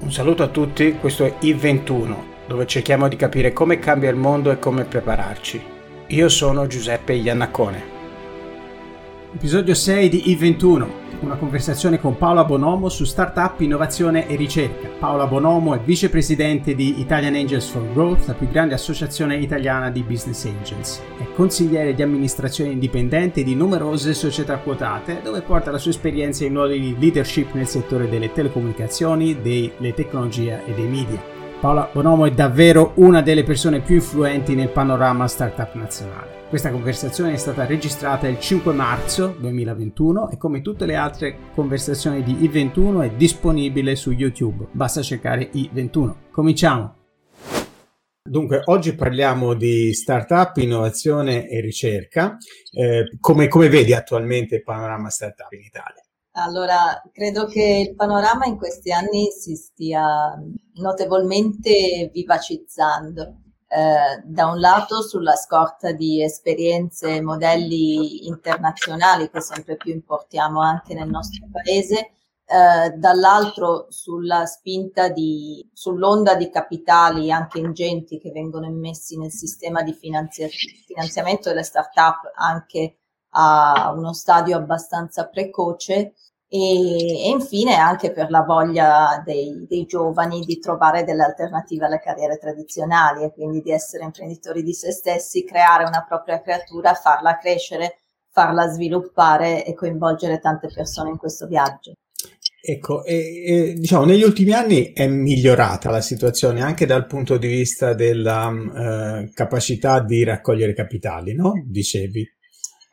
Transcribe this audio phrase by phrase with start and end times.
[0.00, 2.14] Un saluto a tutti, questo è I21,
[2.46, 5.62] dove cerchiamo di capire come cambia il mondo e come prepararci.
[6.08, 7.93] Io sono Giuseppe Iannacone.
[9.34, 10.86] Episodio 6 di I21,
[11.18, 14.88] una conversazione con Paola Bonomo su startup, innovazione e ricerca.
[14.96, 20.04] Paola Bonomo è vicepresidente di Italian Angels for Growth, la più grande associazione italiana di
[20.04, 21.02] business angels.
[21.18, 26.54] È consigliere di amministrazione indipendente di numerose società quotate, dove porta la sua esperienza in
[26.54, 31.33] ruoli di leadership nel settore delle telecomunicazioni, delle tecnologie e dei media.
[31.64, 36.42] Paola Bonomo è davvero una delle persone più influenti nel panorama startup nazionale.
[36.50, 42.22] Questa conversazione è stata registrata il 5 marzo 2021 e come tutte le altre conversazioni
[42.22, 44.66] di I21 è disponibile su YouTube.
[44.72, 46.14] Basta cercare I21.
[46.30, 46.96] Cominciamo!
[48.22, 52.36] Dunque, oggi parliamo di startup, innovazione e ricerca.
[52.72, 56.03] Eh, come, come vedi attualmente il panorama startup in Italia?
[56.36, 60.34] Allora, credo che il panorama in questi anni si stia
[60.74, 63.40] notevolmente vivacizzando.
[63.68, 70.60] Eh, da un lato sulla scorta di esperienze e modelli internazionali che sempre più importiamo
[70.60, 72.10] anche nel nostro paese,
[72.46, 79.82] eh, dall'altro sulla spinta di, sull'onda di capitali anche ingenti che vengono immessi nel sistema
[79.82, 82.96] di finanzia- finanziamento delle start-up anche
[83.36, 86.14] a uno stadio abbastanza precoce
[86.54, 91.98] e, e, infine anche per la voglia dei, dei, giovani di trovare delle alternative alle
[91.98, 97.38] carriere tradizionali e quindi di essere imprenditori di se stessi, creare una propria creatura, farla
[97.38, 97.98] crescere,
[98.30, 101.94] farla sviluppare e coinvolgere tante persone in questo viaggio.
[102.66, 107.48] Ecco, e, e, diciamo, negli ultimi anni è migliorata la situazione anche dal punto di
[107.48, 111.52] vista della uh, capacità di raccogliere capitali, no?
[111.66, 112.24] Dicevi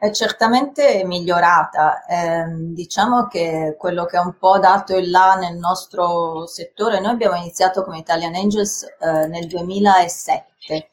[0.01, 2.03] è certamente migliorata.
[2.07, 7.11] Eh, diciamo che quello che ha un po' dato il là nel nostro settore, noi
[7.11, 10.89] abbiamo iniziato come Italian Angels eh, nel 2007,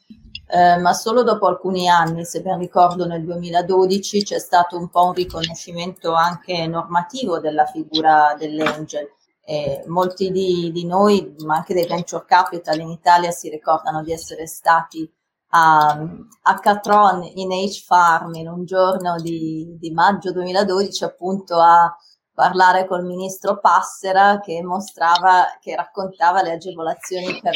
[0.47, 5.07] eh, ma solo dopo alcuni anni, se ben ricordo nel 2012, c'è stato un po'
[5.07, 9.11] un riconoscimento anche normativo della figura dell'angel.
[9.43, 14.13] E molti di, di noi, ma anche dei venture capital in Italia, si ricordano di
[14.13, 15.11] essere stati
[15.51, 16.07] a,
[16.43, 21.95] a Catron in H-Farm in un giorno di, di maggio 2012 appunto a
[22.33, 27.55] parlare col ministro Passera che mostrava, che raccontava le agevolazioni per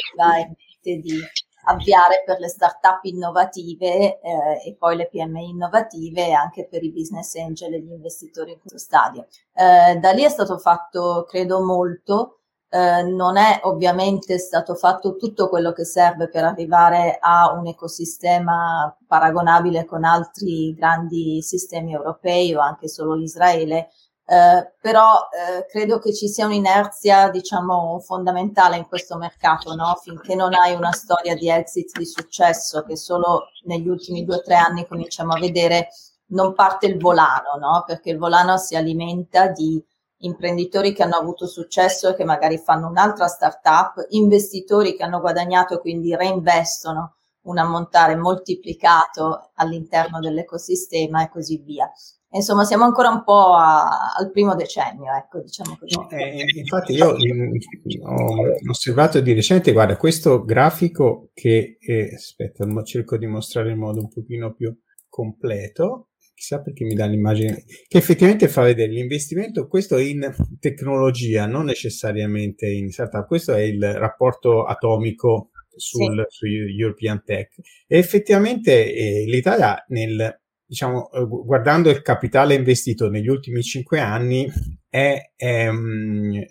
[0.82, 1.20] di
[1.64, 6.90] avviare per le start-up innovative eh, e poi le PMI innovative e anche per i
[6.90, 9.26] business angel e gli investitori in questo stadio.
[9.54, 12.41] Eh, da lì è stato fatto, credo, molto
[12.74, 18.96] eh, non è ovviamente stato fatto tutto quello che serve per arrivare a un ecosistema
[19.06, 23.90] paragonabile con altri grandi sistemi europei o anche solo Israele,
[24.24, 29.94] eh, però eh, credo che ci sia un'inerzia, diciamo, fondamentale in questo mercato, no?
[30.02, 34.40] Finché non hai una storia di exit di successo che solo negli ultimi due o
[34.40, 35.88] tre anni cominciamo a vedere,
[36.28, 37.84] non parte il volano, no?
[37.86, 39.84] Perché il volano si alimenta di
[40.22, 45.74] imprenditori che hanno avuto successo e che magari fanno un'altra startup, investitori che hanno guadagnato
[45.74, 51.90] e quindi reinvestono un ammontare moltiplicato all'interno dell'ecosistema e così via.
[52.34, 55.94] Insomma, siamo ancora un po' a, al primo decennio, ecco, diciamo così.
[55.96, 63.18] No, eh, infatti io ho osservato di recente, guarda, questo grafico che, eh, aspetta, cerco
[63.18, 64.74] di mostrare in modo un pochino più
[65.10, 66.11] completo,
[66.42, 72.66] chissà perché mi dà l'immagine che effettivamente fa vedere l'investimento, questo in tecnologia, non necessariamente
[72.68, 76.36] in startup, questo è il rapporto atomico sul, sì.
[76.36, 77.54] su European Tech.
[77.86, 84.50] E effettivamente eh, l'Italia nel, diciamo, eh, guardando il capitale investito negli ultimi cinque anni
[84.88, 86.44] è, è um,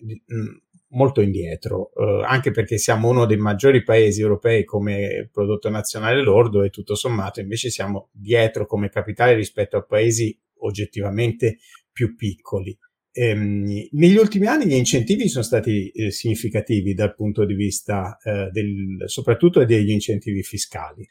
[0.91, 6.63] molto indietro, eh, anche perché siamo uno dei maggiori paesi europei come prodotto nazionale lordo
[6.63, 11.57] e tutto sommato invece siamo dietro come capitale rispetto a paesi oggettivamente
[11.91, 12.77] più piccoli.
[13.13, 18.49] Ehm, negli ultimi anni gli incentivi sono stati eh, significativi dal punto di vista eh,
[18.51, 21.05] del, soprattutto degli incentivi fiscali.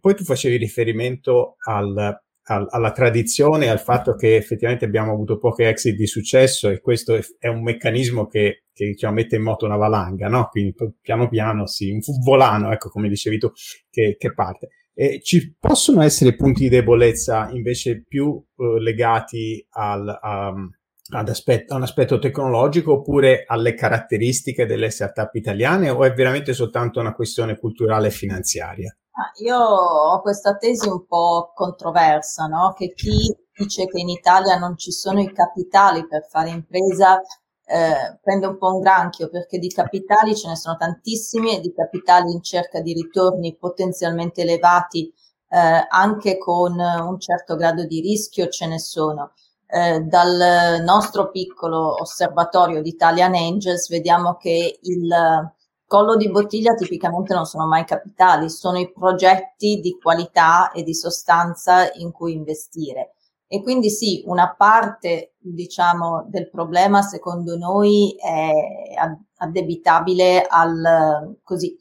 [0.00, 2.18] poi tu facevi riferimento al
[2.50, 7.46] alla tradizione, al fatto che effettivamente abbiamo avuto poche exit di successo e questo è,
[7.46, 10.48] un meccanismo che, che diciamo, mette in moto una valanga, no?
[10.50, 13.52] Quindi piano piano sì, un volano, ecco come dicevi tu,
[13.88, 14.68] che, che parte.
[14.92, 20.52] E ci possono essere punti di debolezza invece più eh, legati al, a,
[21.10, 26.52] ad aspetto, a un aspetto tecnologico oppure alle caratteristiche delle startup italiane o è veramente
[26.52, 28.94] soltanto una questione culturale e finanziaria?
[29.42, 32.72] Io ho questa tesi un po' controversa, no?
[32.76, 37.20] che chi dice che in Italia non ci sono i capitali per fare impresa
[37.72, 41.72] eh, prende un po' un granchio perché di capitali ce ne sono tantissimi e di
[41.72, 45.12] capitali in cerca di ritorni potenzialmente elevati
[45.48, 49.32] eh, anche con un certo grado di rischio ce ne sono.
[49.66, 55.08] Eh, dal nostro piccolo osservatorio di Italian Angels vediamo che il
[55.90, 60.94] collo di bottiglia tipicamente non sono mai capitali, sono i progetti di qualità e di
[60.94, 63.14] sostanza in cui investire.
[63.48, 68.52] E quindi sì, una parte, diciamo, del problema secondo noi è
[69.38, 71.76] addebitabile al, così,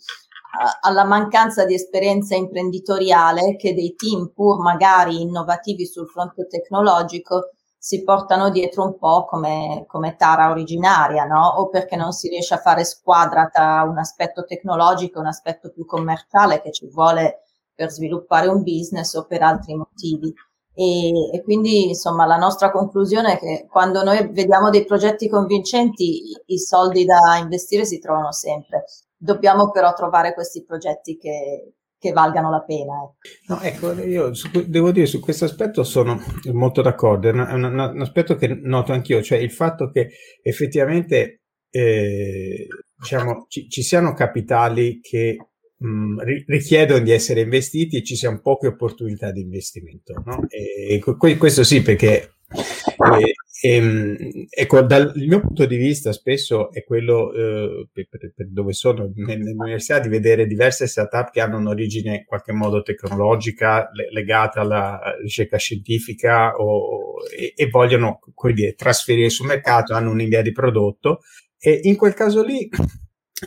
[0.81, 8.03] alla mancanza di esperienza imprenditoriale che dei team pur magari innovativi sul fronte tecnologico si
[8.03, 11.47] portano dietro un po' come, come tara originaria, no?
[11.59, 15.71] O perché non si riesce a fare squadra tra un aspetto tecnologico e un aspetto
[15.71, 17.43] più commerciale che ci vuole
[17.73, 20.33] per sviluppare un business o per altri motivi.
[20.73, 26.31] E, e, quindi insomma la nostra conclusione è che quando noi vediamo dei progetti convincenti
[26.31, 28.83] i, i soldi da investire si trovano sempre.
[29.17, 32.93] Dobbiamo però trovare questi progetti che, che valgano la pena.
[33.03, 33.53] Ecco.
[33.53, 36.19] No, ecco, io su, devo dire su questo aspetto sono
[36.53, 40.09] molto d'accordo, è un, un, un aspetto che noto anch'io, cioè il fatto che
[40.41, 42.67] effettivamente eh,
[42.97, 45.37] diciamo, ci, ci, siano capitali che
[45.77, 50.13] mh, richiedono di essere investiti e ci siano poche opportunità di investimento.
[50.25, 50.45] No?
[50.47, 54.15] E, e, questo sì, perché e, e, ehm,
[54.49, 59.99] ecco, dal mio punto di vista, spesso è quello eh, per, per, dove sono nell'università
[59.99, 65.57] di vedere diverse startup che hanno un'origine in qualche modo tecnologica le, legata alla ricerca
[65.57, 68.19] scientifica o, e, e, vogliono
[68.53, 71.19] dire, trasferire sul mercato, hanno un'idea di prodotto.
[71.57, 72.69] E in quel caso lì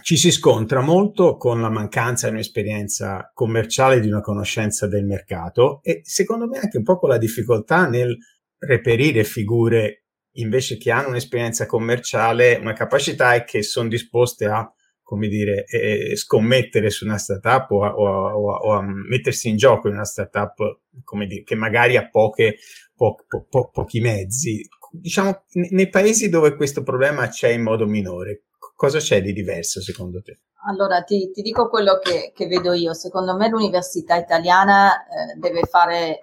[0.00, 5.80] ci si scontra molto con la mancanza di un'esperienza commerciale, di una conoscenza del mercato
[5.82, 8.16] e secondo me anche un po' con la difficoltà nel
[8.58, 10.01] reperire figure
[10.32, 16.16] invece che hanno un'esperienza commerciale, una capacità e che sono disposte a, come dire, eh,
[16.16, 20.04] scommettere su una startup o a, o, a, o a, mettersi in gioco in una
[20.04, 22.56] startup, come dire, che magari ha poche,
[22.94, 24.66] po, po, po, pochi mezzi.
[24.90, 28.44] Diciamo, nei paesi dove questo problema c'è in modo minore,
[28.74, 30.40] cosa c'è di diverso secondo te?
[30.64, 32.94] Allora, ti, ti dico quello che, che, vedo io.
[32.94, 36.20] Secondo me l'università italiana eh, deve fare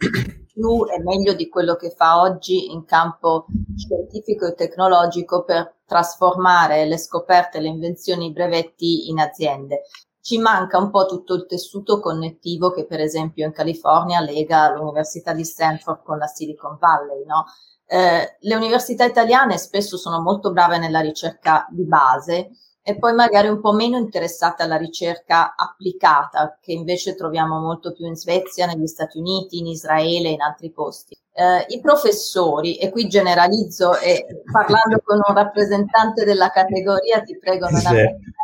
[0.59, 3.45] più e meglio di quello che fa oggi in campo
[3.77, 9.83] scientifico e tecnologico per trasformare le scoperte, le invenzioni, i brevetti in aziende.
[10.21, 15.31] Ci manca un po' tutto il tessuto connettivo che per esempio in California lega l'Università
[15.31, 17.45] di Stanford con la Silicon Valley, no?
[17.87, 22.51] eh, le università italiane spesso sono molto brave nella ricerca di base,
[22.81, 28.05] e poi magari un po' meno interessate alla ricerca applicata, che invece troviamo molto più
[28.07, 31.17] in Svezia, negli Stati Uniti, in Israele e in altri posti.
[31.33, 37.69] Eh, I professori, e qui generalizzo e parlando con un rappresentante della categoria ti prego
[37.69, 37.95] non sì.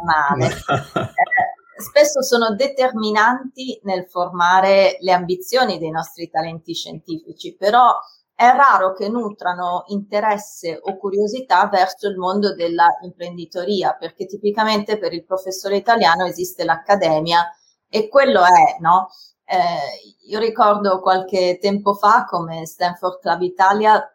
[0.05, 7.97] male, eh, spesso sono determinanti nel formare le ambizioni dei nostri talenti scientifici, però
[8.35, 15.13] è raro che nutrano interesse o curiosità verso il mondo della imprenditoria, perché tipicamente per
[15.13, 17.49] il professore italiano esiste l'accademia
[17.87, 19.07] e quello è, no?
[19.45, 24.09] Eh, io ricordo qualche tempo fa come Stanford Club Italia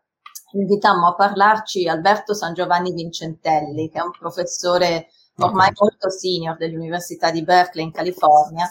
[0.52, 5.08] invitammo a parlarci Alberto San Giovanni Vincentelli, che è un professore
[5.38, 8.68] ormai molto senior dell'Università di Berkeley in California,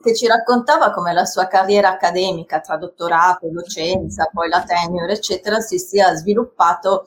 [0.00, 5.60] che ci raccontava come la sua carriera accademica tra dottorato, docenza, poi la tenure, eccetera,
[5.60, 7.02] si sia sviluppata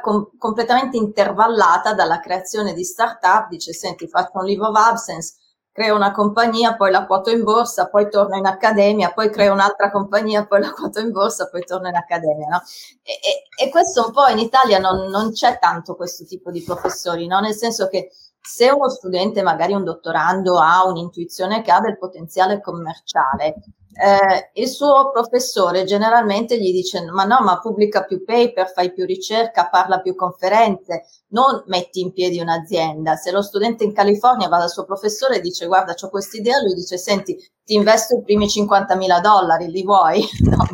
[0.00, 3.48] com- completamente intervallata dalla creazione di start-up.
[3.48, 5.34] Dice, senti, faccio un leave of absence,
[5.76, 9.90] creo una compagnia, poi la quoto in borsa, poi torno in accademia, poi creo un'altra
[9.90, 12.48] compagnia, poi la quoto in borsa, poi torno in accademia.
[12.48, 12.62] No?
[13.02, 16.62] E, e, e, questo un po' in Italia non, non c'è tanto questo tipo di
[16.62, 17.40] professori, no?
[17.40, 18.10] nel senso che
[18.46, 23.56] se uno studente, magari un dottorando, ha un'intuizione che ha del potenziale commerciale,
[23.98, 29.06] eh, il suo professore generalmente gli dice ma no, ma pubblica più paper, fai più
[29.06, 33.16] ricerca, parla più conferenze, non metti in piedi un'azienda.
[33.16, 36.60] Se lo studente in California va dal suo professore e dice guarda, ho questa idea,
[36.60, 40.22] lui dice senti, ti investo i primi 50 mila dollari, li vuoi?
[40.46, 40.64] No.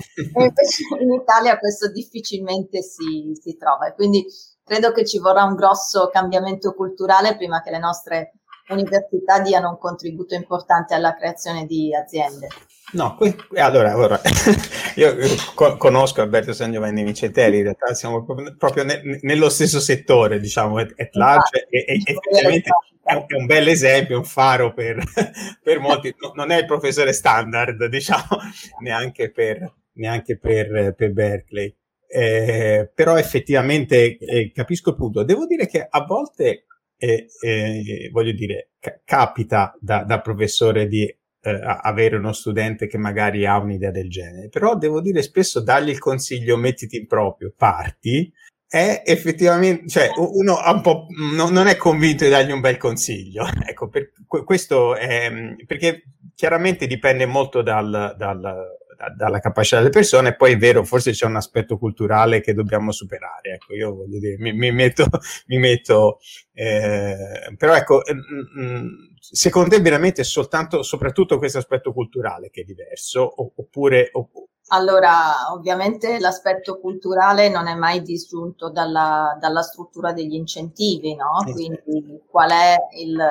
[0.44, 3.86] Invece in Italia questo difficilmente si, si trova.
[3.86, 4.24] E quindi
[4.64, 8.32] credo che ci vorrà un grosso cambiamento culturale prima che le nostre
[8.68, 12.48] università diano un contributo importante alla creazione di aziende.
[12.92, 14.20] No, que- allora, allora
[14.96, 15.14] io
[15.54, 20.38] co- conosco Alberto San Giovanni Vicentelli, in realtà siamo proprio, proprio ne- nello stesso settore,
[20.38, 22.70] diciamo, at, at large, e, e, effettivamente
[23.02, 25.02] è un, è un bel esempio, un faro per,
[25.62, 28.38] per molti, no, non è il professore standard, diciamo,
[28.80, 31.74] neanche per, neanche per, per Berkeley.
[32.14, 35.24] Eh, però effettivamente eh, capisco il punto.
[35.24, 36.66] Devo dire che a volte,
[36.98, 42.98] eh, eh voglio dire, ca- capita da, da, professore di eh, avere uno studente che
[42.98, 47.54] magari ha un'idea del genere, però devo dire spesso dargli il consiglio mettiti in proprio,
[47.56, 48.30] parti,
[48.68, 53.46] è effettivamente, cioè uno un po', no, non è convinto di dargli un bel consiglio,
[53.66, 55.30] ecco, per, questo è,
[55.66, 56.02] perché
[56.34, 61.36] chiaramente dipende molto dal, dal dalla capacità delle persone, poi è vero, forse c'è un
[61.36, 63.54] aspetto culturale che dobbiamo superare.
[63.54, 65.06] Ecco, io voglio dire, mi, mi metto,
[65.48, 66.18] mi metto
[66.54, 72.50] eh, però ecco, eh, mm, mm, secondo te veramente è soltanto, soprattutto questo aspetto culturale
[72.50, 74.10] che è diverso, oppure...
[74.12, 81.44] Opp- allora, ovviamente l'aspetto culturale non è mai disgiunto dalla, dalla struttura degli incentivi, no?
[81.46, 82.24] Eh, Quindi certo.
[82.30, 83.22] qual è il,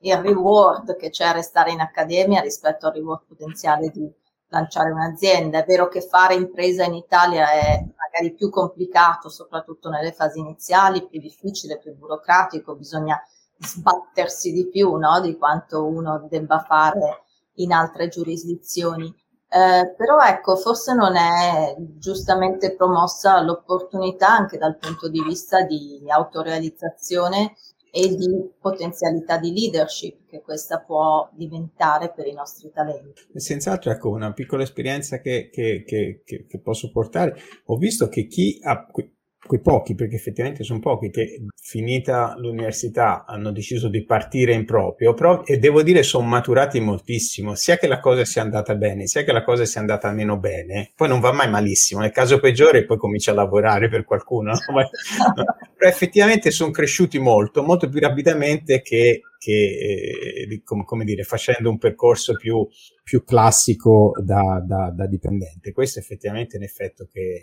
[0.00, 4.10] il reward che c'è a restare in accademia rispetto al reward potenziale di
[4.56, 5.60] lanciare un'azienda.
[5.60, 11.06] È vero che fare impresa in Italia è magari più complicato, soprattutto nelle fasi iniziali,
[11.06, 13.20] più difficile, più burocratico, bisogna
[13.58, 15.20] sbattersi di più no?
[15.20, 19.12] di quanto uno debba fare in altre giurisdizioni.
[19.48, 26.02] Eh, però ecco, forse non è giustamente promossa l'opportunità anche dal punto di vista di
[26.08, 27.54] autorealizzazione
[27.90, 33.22] e di potenzialità di leadership che questa può diventare per i nostri talenti.
[33.34, 37.36] Senz'altro, ecco, una piccola esperienza che, che, che, che posso portare.
[37.66, 38.86] Ho visto che chi ha,
[39.46, 45.14] quei pochi, perché effettivamente sono pochi, che finita l'università hanno deciso di partire in proprio,
[45.14, 49.24] però, e devo dire sono maturati moltissimo, sia che la cosa sia andata bene, sia
[49.24, 52.84] che la cosa sia andata meno bene, poi non va mai malissimo, nel caso peggiore
[52.84, 55.44] poi comincia a lavorare per qualcuno, no?
[55.76, 61.70] Però effettivamente sono cresciuti molto, molto più rapidamente che, che eh, come, come, dire, facendo
[61.70, 62.66] un percorso più,
[63.02, 65.72] più classico da, da, da, dipendente.
[65.72, 67.40] Questo effettivamente è un effetto che,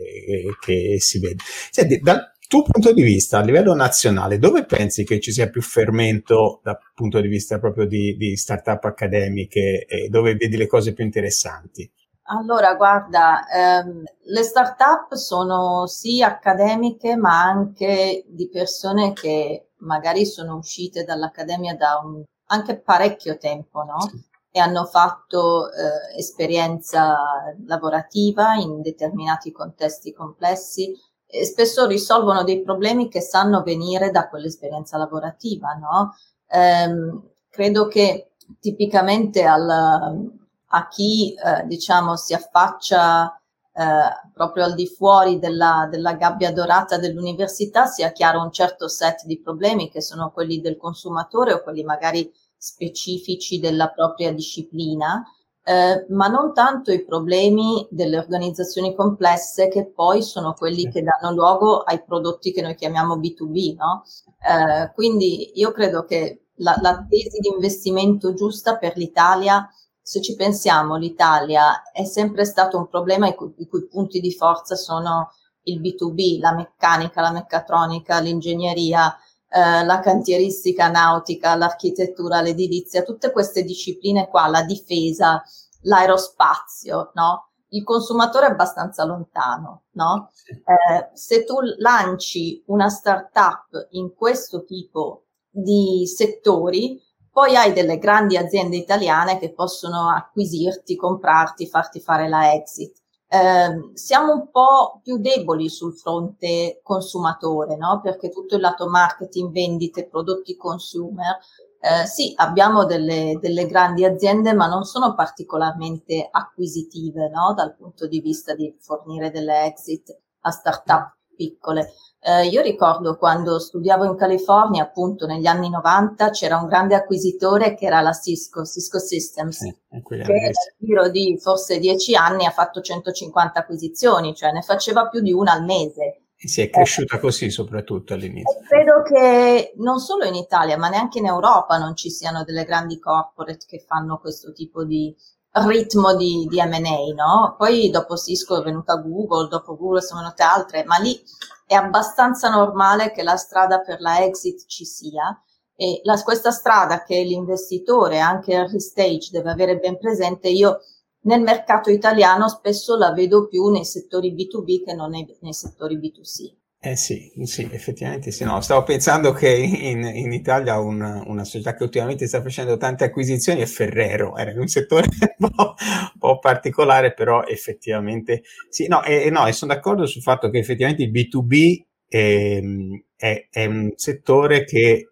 [0.60, 1.42] che si vede.
[1.70, 5.62] Senti, dal tuo punto di vista, a livello nazionale, dove pensi che ci sia più
[5.62, 10.94] fermento dal punto di vista proprio di, di start-up accademiche e dove vedi le cose
[10.94, 11.90] più interessanti?
[12.26, 20.56] Allora, guarda, ehm, le start-up sono sì accademiche, ma anche di persone che magari sono
[20.56, 24.02] uscite dall'accademia da un, anche parecchio tempo, no?
[24.02, 24.32] Sì.
[24.56, 27.18] E hanno fatto eh, esperienza
[27.66, 30.94] lavorativa in determinati contesti complessi
[31.26, 36.16] e spesso risolvono dei problemi che sanno venire da quell'esperienza lavorativa, no?
[36.48, 40.42] Ehm, credo che tipicamente al
[40.74, 43.40] a chi eh, diciamo si affaccia
[43.76, 49.26] eh, proprio al di fuori della, della, gabbia dorata dell'università sia chiaro un certo set
[49.26, 55.24] di problemi che sono quelli del consumatore o quelli magari specifici della propria disciplina,
[55.64, 61.34] eh, ma non tanto i problemi delle organizzazioni complesse che poi sono quelli che danno
[61.34, 63.76] luogo ai prodotti che noi chiamiamo B2B.
[63.76, 64.04] No?
[64.40, 69.68] Eh, quindi io credo che la, la tesi di investimento giusta per l'Italia
[70.04, 74.34] se ci pensiamo, l'Italia è sempre stato un problema i cui, i cui, punti di
[74.34, 75.32] forza sono
[75.64, 79.16] il B2B, la meccanica, la meccatronica, l'ingegneria,
[79.48, 85.42] eh, la cantieristica nautica, l'architettura, l'edilizia, tutte queste discipline qua, la difesa,
[85.84, 87.52] l'aerospazio, no?
[87.70, 90.32] Il consumatore è abbastanza lontano, no?
[90.48, 97.02] Eh, se tu lanci una startup in questo tipo di settori,
[97.34, 103.02] poi hai delle grandi aziende italiane che possono acquisirti, comprarti, farti fare la exit.
[103.28, 108.02] Eh, siamo un po' più deboli sul fronte consumatore, no?
[108.04, 111.40] Perché tutto il lato marketing, vendite, prodotti consumer,
[111.80, 117.56] eh, sì, abbiamo delle, delle, grandi aziende, ma non sono particolarmente acquisitive, no?
[117.56, 121.94] Dal punto di vista di fornire delle exit a start-up piccole.
[122.26, 127.76] Eh, io ricordo quando studiavo in California, appunto negli anni 90, c'era un grande acquisitore
[127.76, 132.52] che era la Cisco, Cisco Systems, eh, che nel giro di forse dieci anni ha
[132.52, 136.22] fatto 150 acquisizioni, cioè ne faceva più di una al mese.
[136.38, 138.62] E si è cresciuta eh, così soprattutto all'inizio.
[138.70, 143.00] Credo che non solo in Italia, ma neanche in Europa non ci siano delle grandi
[143.00, 145.14] corporate che fanno questo tipo di
[145.54, 147.56] ritmo di, di M&A, no?
[147.58, 151.22] Poi dopo Cisco è venuta Google, dopo Google sono venute altre, ma lì
[151.66, 155.40] è abbastanza normale che la strada per la exit ci sia
[155.76, 160.80] e la, questa strada che l'investitore anche early stage deve avere ben presente, io
[161.22, 165.98] nel mercato italiano spesso la vedo più nei settori B2B che non nei, nei settori
[165.98, 166.63] B2C.
[166.86, 168.44] Eh sì, sì, effettivamente sì.
[168.44, 173.06] No, stavo pensando che in, in Italia una, una, società che ultimamente sta facendo tante
[173.06, 175.08] acquisizioni è Ferrero, era in un settore
[175.40, 178.90] un po', un po particolare, però effettivamente sì.
[178.90, 183.48] No, e, no, e sono d'accordo sul fatto che effettivamente il B2B è, ehm, è,
[183.50, 185.08] è un settore che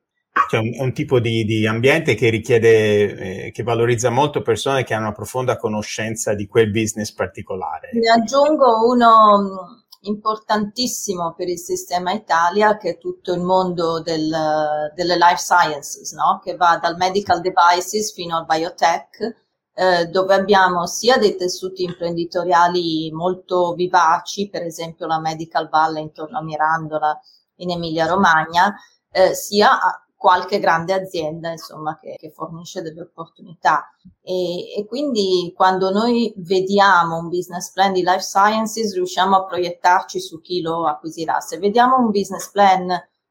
[0.49, 4.83] cioè un, è un tipo di, di, ambiente che richiede, eh, che valorizza molto persone
[4.83, 7.91] che hanno una profonda conoscenza di quel business particolare.
[7.93, 15.15] Ne aggiungo uno importantissimo per il sistema Italia che è tutto il mondo del, delle
[15.15, 16.39] life sciences, no?
[16.43, 19.37] che va dal medical devices fino al biotech,
[19.73, 26.39] eh, dove abbiamo sia dei tessuti imprenditoriali molto vivaci, per esempio la Medical Valley intorno
[26.39, 27.19] a Mirandola
[27.57, 28.75] in Emilia Romagna,
[29.11, 29.79] eh, sia
[30.21, 33.89] qualche grande azienda insomma, che, che fornisce delle opportunità.
[34.21, 40.19] E, e, quindi quando noi vediamo un business plan di life sciences riusciamo a proiettarci
[40.19, 41.39] su chi lo acquisirà.
[41.39, 42.87] Se vediamo un business plan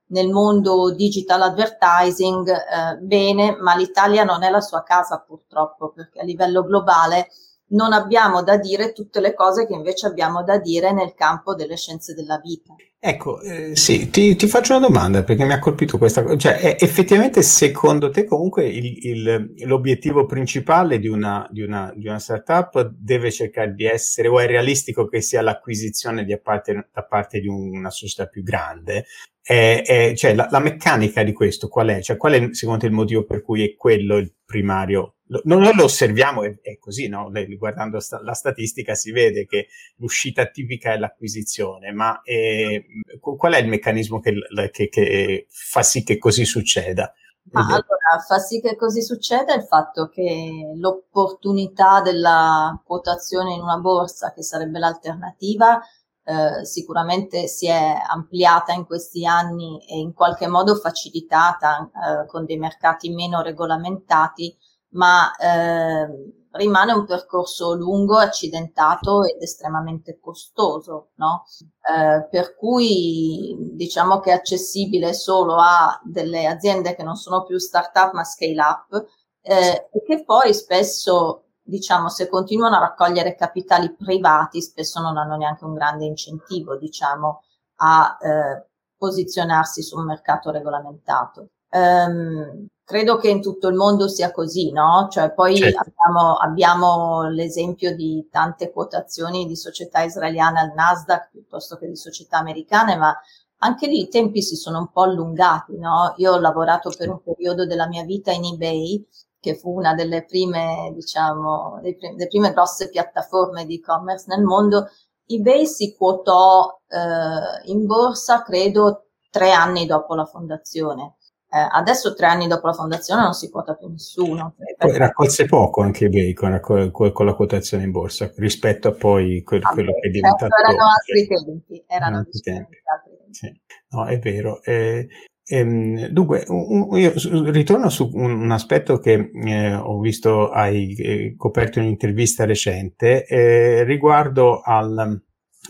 [0.06, 6.18] nel mondo digital advertising, eh, bene, ma l'Italia non è la sua casa purtroppo, perché
[6.18, 7.28] a livello globale
[7.70, 11.76] non abbiamo da dire tutte le cose che invece abbiamo da dire nel campo delle
[11.76, 12.74] scienze della vita.
[13.02, 16.36] Ecco, eh, sì, ti, ti, faccio una domanda perché mi ha colpito questa cosa.
[16.36, 22.18] Cioè, effettivamente, secondo te, comunque il, il, l'obiettivo principale di una, di, una, di una,
[22.18, 27.48] startup deve cercare di essere, o è realistico che sia l'acquisizione parte, da parte di
[27.48, 29.06] una società più grande?
[29.50, 32.00] È, è, cioè, la, la, meccanica di questo qual è?
[32.00, 35.84] Cioè, qual è secondo te il motivo per cui è quello il primario noi lo
[35.84, 37.30] osserviamo, è, è così, no?
[37.56, 42.84] guardando sta, la statistica si vede che l'uscita tipica è l'acquisizione, ma eh,
[43.20, 44.34] qual è il meccanismo che,
[44.72, 47.12] che, che, fa sì che così succeda?
[47.52, 53.78] Ah, allora, fa sì che così succeda il fatto che l'opportunità della quotazione in una
[53.78, 55.80] borsa, che sarebbe l'alternativa,
[56.24, 62.44] eh, sicuramente si è ampliata in questi anni e in qualche modo facilitata eh, con
[62.44, 64.56] dei mercati meno regolamentati
[64.92, 66.06] ma eh,
[66.52, 71.44] rimane un percorso lungo, accidentato ed estremamente costoso, no?
[71.80, 77.58] Eh, per cui diciamo che è accessibile solo a delle aziende che non sono più
[77.58, 79.06] start-up ma scale-up
[79.42, 85.36] eh, e che poi spesso diciamo, se continuano a raccogliere capitali privati, spesso non hanno
[85.36, 87.42] neanche un grande incentivo, diciamo,
[87.76, 91.48] a eh, posizionarsi su un mercato regolamentato.
[91.70, 95.06] Um, credo che in tutto il mondo sia così, no?
[95.08, 95.78] Cioè poi certo.
[95.78, 102.38] abbiamo, abbiamo, l'esempio di tante quotazioni di società israeliane al Nasdaq piuttosto che di società
[102.38, 103.16] americane, ma
[103.58, 106.14] anche lì i tempi si sono un po' allungati, no?
[106.16, 109.06] Io ho lavorato per un periodo della mia vita in eBay,
[109.40, 114.88] che fu una delle prime, diciamo, delle prime grosse piattaforme di e-commerce nel mondo.
[115.26, 121.14] eBay si quotò eh, in borsa, credo, tre anni dopo la fondazione
[121.52, 124.54] eh, adesso, tre anni dopo la fondazione, non si quota più nessuno.
[124.78, 129.42] Poi raccolse poco anche eBay con, con, con, la quotazione in borsa rispetto a poi
[129.42, 130.54] quel, ah, quello che è diventato.
[130.56, 131.84] Erano altri tempi.
[131.88, 132.76] Erano altri tempi.
[132.84, 133.34] Altri tempi.
[133.34, 133.60] Sì.
[133.88, 134.62] No, è vero.
[134.62, 135.08] Eh,
[135.50, 137.12] ehm, dunque, un, io
[137.50, 143.26] ritorno su un, un aspetto che eh, ho visto, hai eh, coperto in un'intervista recente
[143.26, 145.22] eh, riguardo al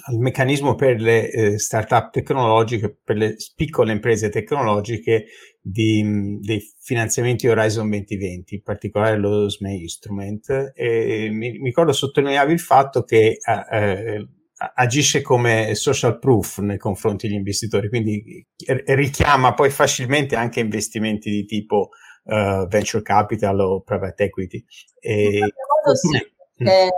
[0.04, 5.26] al meccanismo per le eh, start-up tecnologiche, per le piccole imprese tecnologiche
[5.60, 10.72] di, dei finanziamenti Horizon 2020, in particolare lo SME Instrument.
[10.74, 14.28] E mi, mi ricordo sottolineavi il fatto che eh, eh,
[14.74, 18.46] agisce come social proof nei confronti degli investitori, quindi
[18.86, 21.90] richiama poi facilmente anche investimenti di tipo
[22.24, 24.64] uh, venture capital o private equity.
[25.00, 26.66] E, modo, sì Mm.
[26.66, 26.90] che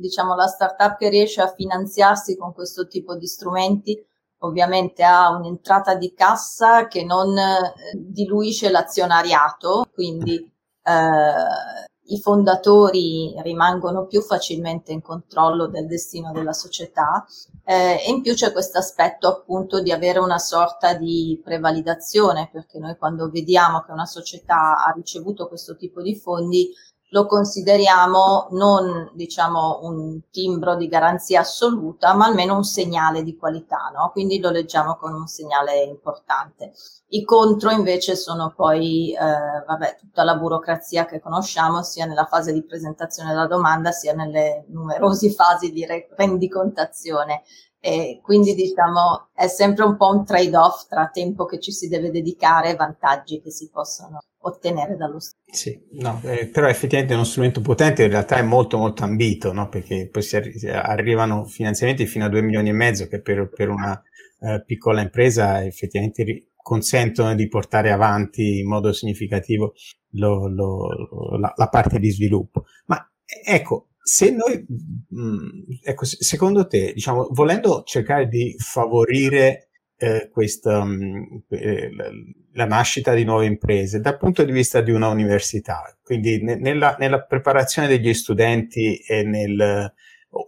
[0.00, 4.04] diciamo la startup che riesce a finanziarsi con questo tipo di strumenti
[4.38, 14.06] ovviamente ha un'entrata di cassa che non eh, diluisce l'azionariato, quindi eh, i fondatori rimangono
[14.06, 17.24] più facilmente in controllo del destino della società
[17.64, 22.78] eh, e in più c'è questo aspetto appunto di avere una sorta di prevalidazione perché
[22.78, 26.70] noi quando vediamo che una società ha ricevuto questo tipo di fondi
[27.10, 33.90] lo consideriamo non diciamo un timbro di garanzia assoluta, ma almeno un segnale di qualità,
[33.94, 34.10] no?
[34.10, 36.72] Quindi lo leggiamo con un segnale importante.
[37.08, 42.52] I contro invece sono poi eh, vabbè, tutta la burocrazia che conosciamo sia nella fase
[42.52, 47.42] di presentazione della domanda sia nelle numerose fasi di rendicontazione.
[47.78, 52.10] E quindi diciamo è sempre un po' un trade-off tra tempo che ci si deve
[52.10, 55.42] dedicare e vantaggi che si possono ottenere dallo Stato.
[55.46, 59.52] Sì, no, eh, però effettivamente è uno strumento potente, in realtà è molto molto ambito,
[59.52, 59.68] no?
[59.68, 64.00] perché poi arri- arrivano finanziamenti fino a 2 milioni e mezzo che per, per una
[64.40, 69.74] eh, piccola impresa effettivamente ri- consentono di portare avanti in modo significativo
[70.10, 72.64] lo, lo, la, la, parte di sviluppo.
[72.86, 75.48] Ma ecco, se noi, mh, mm,
[75.82, 79.65] ecco, secondo te, diciamo, volendo cercare di favorire
[79.98, 82.10] eh, questa, mm, eh, la,
[82.52, 86.96] la, nascita di nuove imprese dal punto di vista di una università, quindi ne, nella,
[86.98, 89.92] nella, preparazione degli studenti e nel,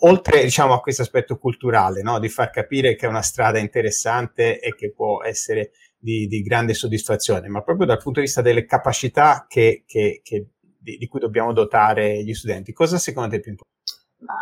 [0.00, 2.18] oltre diciamo, a questo aspetto culturale, no?
[2.18, 6.74] di far capire che è una strada interessante e che può essere di, di grande
[6.74, 10.46] soddisfazione, ma proprio dal punto di vista delle capacità che, che, che
[10.78, 12.72] di, di, cui dobbiamo dotare gli studenti.
[12.72, 13.76] Cosa secondo te è più importante?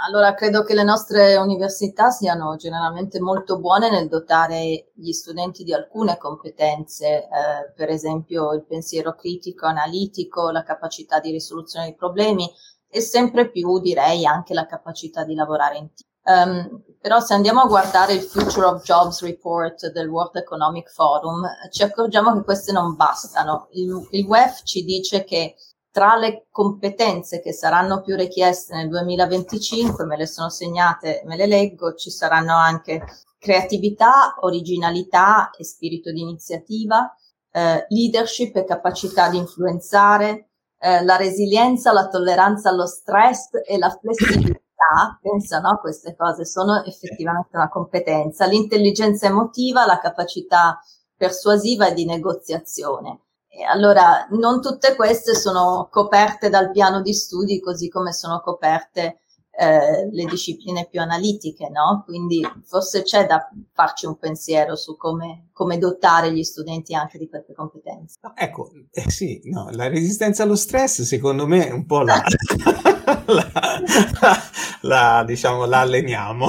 [0.07, 5.75] Allora, credo che le nostre università siano generalmente molto buone nel dotare gli studenti di
[5.75, 12.51] alcune competenze, eh, per esempio il pensiero critico, analitico, la capacità di risoluzione dei problemi
[12.89, 16.05] e sempre più direi anche la capacità di lavorare in team.
[16.27, 21.47] Um, però se andiamo a guardare il Future of Jobs Report del World Economic Forum,
[21.71, 23.69] ci accorgiamo che queste non bastano.
[23.73, 25.55] Il, il WEF ci dice che
[25.97, 31.47] tra le competenze che saranno più richieste nel 2025, me le sono segnate, me le
[31.47, 33.03] leggo, ci saranno anche
[33.39, 37.11] creatività, originalità e spirito di iniziativa,
[37.51, 43.89] eh, leadership e capacità di influenzare, eh, la resilienza, la tolleranza allo stress e la
[43.89, 50.79] flessibilità pensa no, queste cose sono effettivamente una competenza, l'intelligenza emotiva, la capacità
[51.17, 53.21] persuasiva e di negoziazione.
[53.64, 59.21] Allora, non tutte queste sono coperte dal piano di studi, così come sono coperte
[59.59, 62.03] eh, le discipline più analitiche, no?
[62.05, 67.29] Quindi forse c'è da farci un pensiero su come, come dotare gli studenti anche di
[67.29, 68.19] queste competenze.
[68.35, 72.23] Ecco, eh sì, no, la resistenza allo stress secondo me è un po' la,
[73.27, 74.42] la,
[74.83, 76.49] la, diciamo, la alleniamo.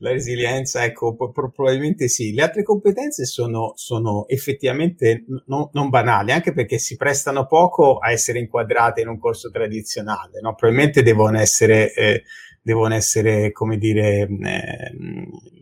[0.00, 2.34] La resilienza, ecco, probabilmente sì.
[2.34, 8.10] Le altre competenze sono, sono effettivamente no, non banali, anche perché si prestano poco a
[8.10, 10.54] essere inquadrate in un corso tradizionale, no?
[10.54, 12.24] Probabilmente devono essere, eh,
[12.60, 14.92] devono essere, come dire, eh,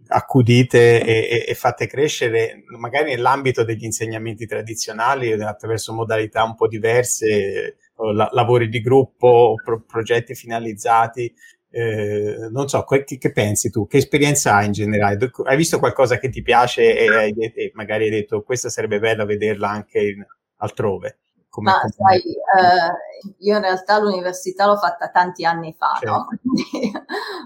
[0.09, 7.77] accudite e, e, fatte crescere magari nell'ambito degli insegnamenti tradizionali attraverso modalità un po' diverse,
[7.96, 11.33] la, lavori di gruppo, pro, progetti finalizzati
[11.76, 13.88] eh, non so, che, che, pensi tu?
[13.88, 15.30] Che esperienza hai in generale?
[15.44, 19.24] Hai visto qualcosa che ti piace e, hai, e magari hai detto questa sarebbe bella
[19.24, 20.24] vederla anche in,
[20.59, 21.18] altrove?
[21.48, 26.26] Come, Ma sai, eh, io in realtà l'università l'ho fatta tanti anni fa, certo.
[26.42, 27.04] no?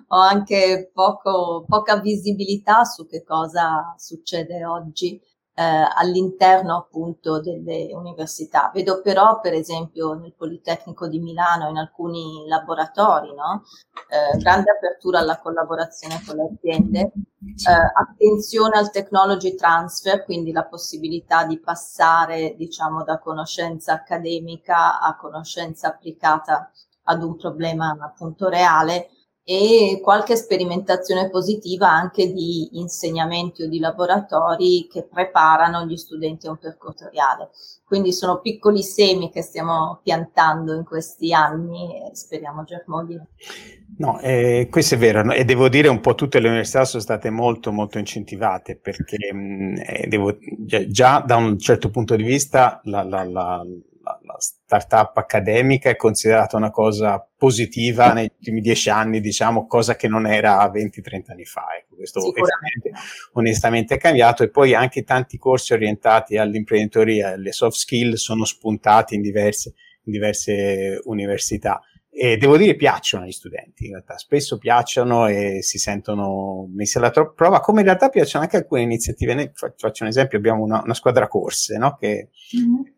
[0.09, 5.21] Ho anche poco, poca visibilità su che cosa succede oggi
[5.59, 8.71] eh, all'interno appunto delle università.
[8.73, 13.65] Vedo però per esempio nel Politecnico di Milano in alcuni laboratori no?
[14.09, 20.65] eh, grande apertura alla collaborazione con le aziende, eh, attenzione al technology transfer, quindi la
[20.65, 26.71] possibilità di passare diciamo da conoscenza accademica a conoscenza applicata
[27.03, 29.09] ad un problema appunto reale
[29.51, 36.51] e qualche sperimentazione positiva anche di insegnamenti o di laboratori che preparano gli studenti a
[36.51, 37.49] un percorso reale.
[37.83, 43.29] Quindi sono piccoli semi che stiamo piantando in questi anni e speriamo germoglino.
[43.97, 47.31] No, eh, questo è vero, e devo dire un po' tutte le università sono state
[47.31, 50.37] molto molto incentivate perché mh, eh, devo,
[50.89, 53.65] già, da un certo punto di vista la, la, la,
[54.23, 60.09] la, startup accademica è considerata una cosa positiva negli ultimi dieci anni, diciamo, cosa che
[60.09, 61.67] non era 20-30 anni fa.
[61.79, 62.93] Ecco, questo onestamente,
[63.33, 69.15] onestamente è cambiato e poi anche tanti corsi orientati all'imprenditoria, alle soft skill sono spuntati
[69.15, 71.81] in diverse, in diverse università.
[72.11, 77.11] E devo dire piacciono agli studenti, in realtà spesso piacciono e si sentono messi alla
[77.11, 79.53] prova, come in realtà piacciono anche alcune iniziative.
[79.55, 81.97] faccio un esempio, abbiamo una, una squadra corse, no?
[81.97, 82.97] che mm-hmm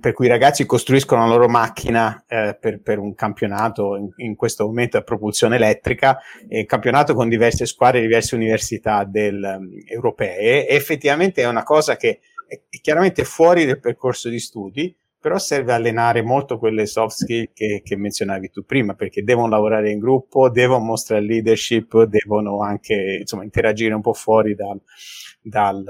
[0.00, 4.34] per cui i ragazzi costruiscono la loro macchina eh, per, per, un campionato, in, in,
[4.34, 10.66] questo momento a propulsione elettrica, eh, campionato con diverse squadre, diverse università del, um, europee,
[10.66, 15.72] e effettivamente è una cosa che è, chiaramente fuori del percorso di studi, però serve
[15.72, 20.50] allenare molto quelle soft skill che, che, menzionavi tu prima, perché devono lavorare in gruppo,
[20.50, 24.80] devono mostrare leadership, devono anche insomma, interagire un po' fuori dal,
[25.40, 25.84] dal,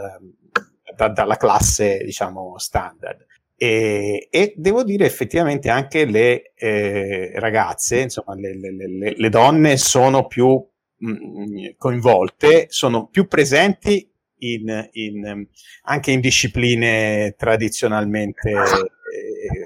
[0.95, 3.27] da, dalla classe, diciamo, standard.
[3.61, 9.77] E, e, devo dire effettivamente anche le eh, ragazze, insomma le, le, le, le, donne
[9.77, 10.65] sono più
[10.97, 15.47] mh, mm, coinvolte, sono più presenti in, in,
[15.83, 19.65] anche in discipline tradizionalmente eh,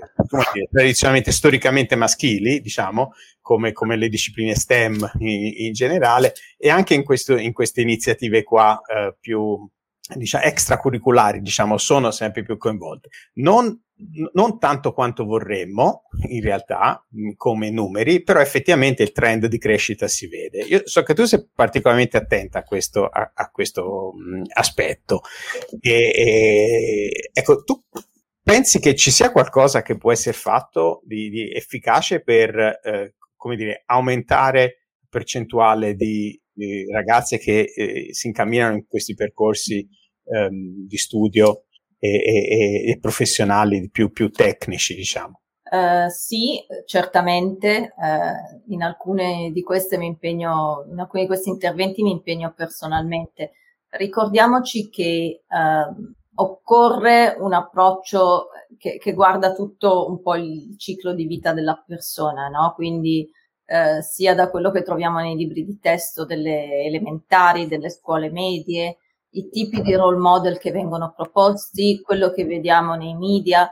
[0.53, 6.95] dire, tradizionalmente, storicamente maschili, diciamo, come, come le discipline STEM in, in, generale, e anche
[6.95, 9.69] in, questo, in queste iniziative qua eh, più
[10.15, 13.09] diciamo, extracurriculari, diciamo, sono sempre più coinvolte.
[13.35, 13.81] Non
[14.33, 17.05] non tanto quanto vorremmo, in realtà,
[17.37, 20.63] come numeri, però effettivamente il trend di crescita si vede.
[20.63, 25.23] Io so che tu sei particolarmente attenta a questo, a, a questo mh, aspetto.
[25.81, 27.81] E, e, ecco, tu
[28.43, 33.57] pensi che ci sia qualcosa che può essere fatto di, di efficace per, eh, come
[33.57, 36.41] dire, aumentare percentuale di,
[36.91, 39.87] ragazze che eh, si incamminano in questi percorsi
[40.25, 41.65] ehm, di studio
[41.99, 45.41] e, e, e professionali più, più, tecnici, diciamo.
[45.71, 47.95] Uh, sì, certamente.
[47.97, 53.53] Uh, in alcune di queste mi impegno, in alcuni di questi interventi mi impegno personalmente.
[53.89, 61.27] Ricordiamoci che uh, occorre un approccio che, che, guarda tutto un po' il ciclo di
[61.27, 62.73] vita della persona, no?
[62.75, 63.31] Quindi
[64.03, 68.99] sia da quello che troviamo nei libri di testo delle elementari, delle scuole medie,
[69.31, 73.71] i tipi di role model che vengono proposti, quello che vediamo nei media.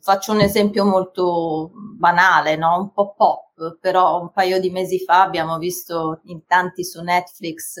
[0.00, 2.78] Faccio un esempio molto banale, no?
[2.78, 7.76] un po' pop, però un paio di mesi fa abbiamo visto in tanti su Netflix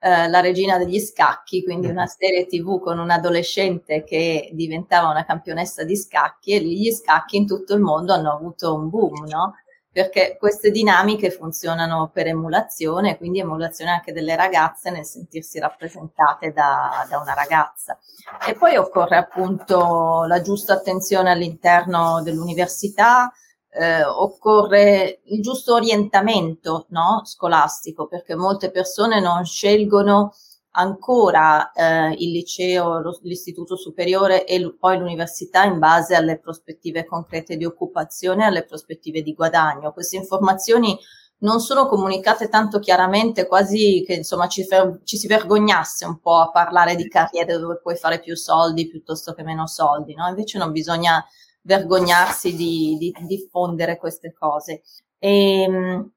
[0.00, 5.24] eh, La regina degli scacchi, quindi una serie tv con un adolescente che diventava una
[5.24, 9.54] campionessa di scacchi e gli scacchi in tutto il mondo hanno avuto un boom, no?
[9.98, 17.04] Perché queste dinamiche funzionano per emulazione, quindi emulazione anche delle ragazze nel sentirsi rappresentate da,
[17.10, 17.98] da una ragazza.
[18.46, 23.32] E poi occorre appunto la giusta attenzione all'interno dell'università,
[23.70, 27.22] eh, occorre il giusto orientamento no?
[27.24, 30.32] scolastico, perché molte persone non scelgono
[30.78, 37.56] ancora eh, il liceo, l'istituto superiore e l- poi l'università in base alle prospettive concrete
[37.56, 39.92] di occupazione, alle prospettive di guadagno.
[39.92, 40.96] Queste informazioni
[41.40, 46.36] non sono comunicate tanto chiaramente, quasi che insomma ci, fer- ci, si vergognasse un po'
[46.36, 50.28] a parlare di carriere dove puoi fare più soldi piuttosto che meno soldi, no?
[50.28, 51.24] Invece non bisogna
[51.62, 54.82] vergognarsi di, di diffondere queste cose.
[55.18, 56.12] E, ehm,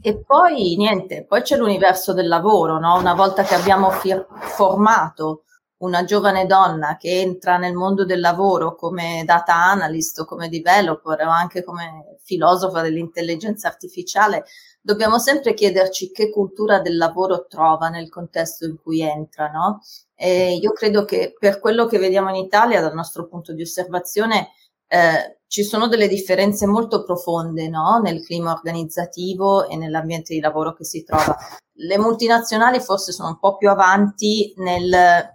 [0.00, 2.96] e poi niente, poi c'è l'universo del lavoro, no?
[2.96, 5.42] Una volta che abbiamo fir- formato
[5.78, 11.20] una giovane donna che entra nel mondo del lavoro come data analyst o come developer
[11.26, 14.44] o anche come filosofa dell'intelligenza artificiale,
[14.80, 19.80] dobbiamo sempre chiederci che cultura del lavoro trova nel contesto in cui entra, no?
[20.14, 24.50] E io credo che per quello che vediamo in Italia, dal nostro punto di osservazione,
[24.88, 28.00] eh, ci sono delle differenze molto profonde no?
[28.02, 31.36] nel clima organizzativo e nell'ambiente di lavoro che si trova.
[31.78, 35.30] Le multinazionali forse sono un po' più avanti nel, eh,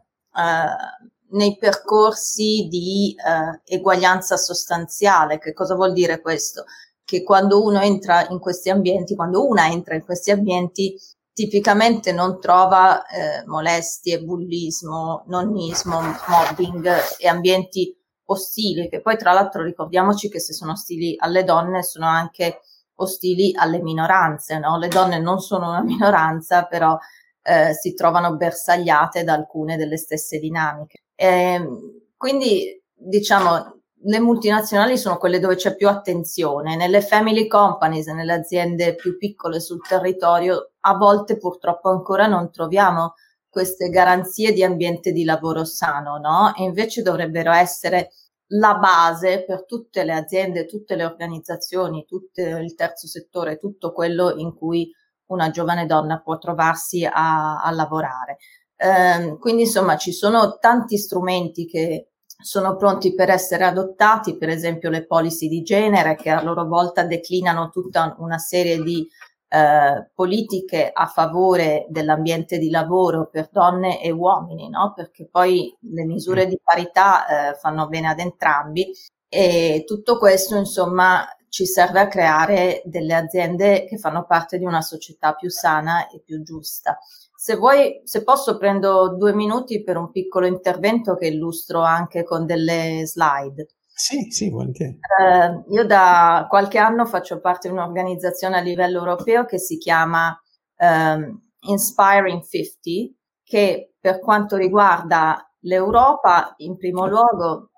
[1.30, 5.40] nei percorsi di eh, eguaglianza sostanziale.
[5.40, 6.66] Che cosa vuol dire questo?
[7.04, 10.96] Che quando uno entra in questi ambienti, quando una entra in questi ambienti,
[11.34, 17.96] tipicamente non trova eh, molestie, bullismo, nonnismo, mobbing e ambienti
[18.32, 22.62] ostili, che poi tra l'altro ricordiamoci che se sono ostili alle donne sono anche
[22.96, 24.78] ostili alle minoranze, no?
[24.78, 26.98] Le donne non sono una minoranza, però
[27.44, 31.04] eh, si trovano bersagliate da alcune delle stesse dinamiche.
[31.16, 31.80] E, ehm,
[32.18, 36.76] quindi, diciamo, le multinazionali sono quelle dove c'è più attenzione.
[36.76, 43.14] Nelle family companies, nelle aziende più piccole sul territorio, a volte purtroppo ancora non troviamo
[43.52, 46.56] queste garanzie di ambiente di lavoro sano, no?
[46.56, 48.12] E invece dovrebbero essere
[48.54, 54.34] la base per tutte le aziende, tutte le organizzazioni, tutto il terzo settore, tutto quello
[54.38, 54.90] in cui
[55.28, 58.38] una giovane donna può trovarsi a, a lavorare.
[58.76, 62.12] Eh, quindi insomma ci sono tanti strumenti che
[62.42, 67.04] sono pronti per essere adottati, per esempio le policy di genere che a loro volta
[67.04, 69.08] declinano tutta una serie di
[69.54, 74.94] eh, politiche a favore dell'ambiente di lavoro per donne e uomini, no?
[74.96, 78.94] perché poi le misure di parità eh, fanno bene ad entrambi
[79.28, 84.82] e tutto questo insomma ci serve a creare delle aziende che fanno parte di una
[84.82, 86.98] società più sana e più giusta.
[87.36, 92.46] Se vuoi, se posso, prendo due minuti per un piccolo intervento che illustro anche con
[92.46, 93.68] delle slide.
[94.02, 94.98] Sì, sì, volentieri.
[95.22, 100.36] Eh, io da qualche anno faccio parte di un'organizzazione a livello europeo che si chiama
[100.78, 107.70] um, Inspiring 50, che per quanto riguarda l'Europa, in primo luogo,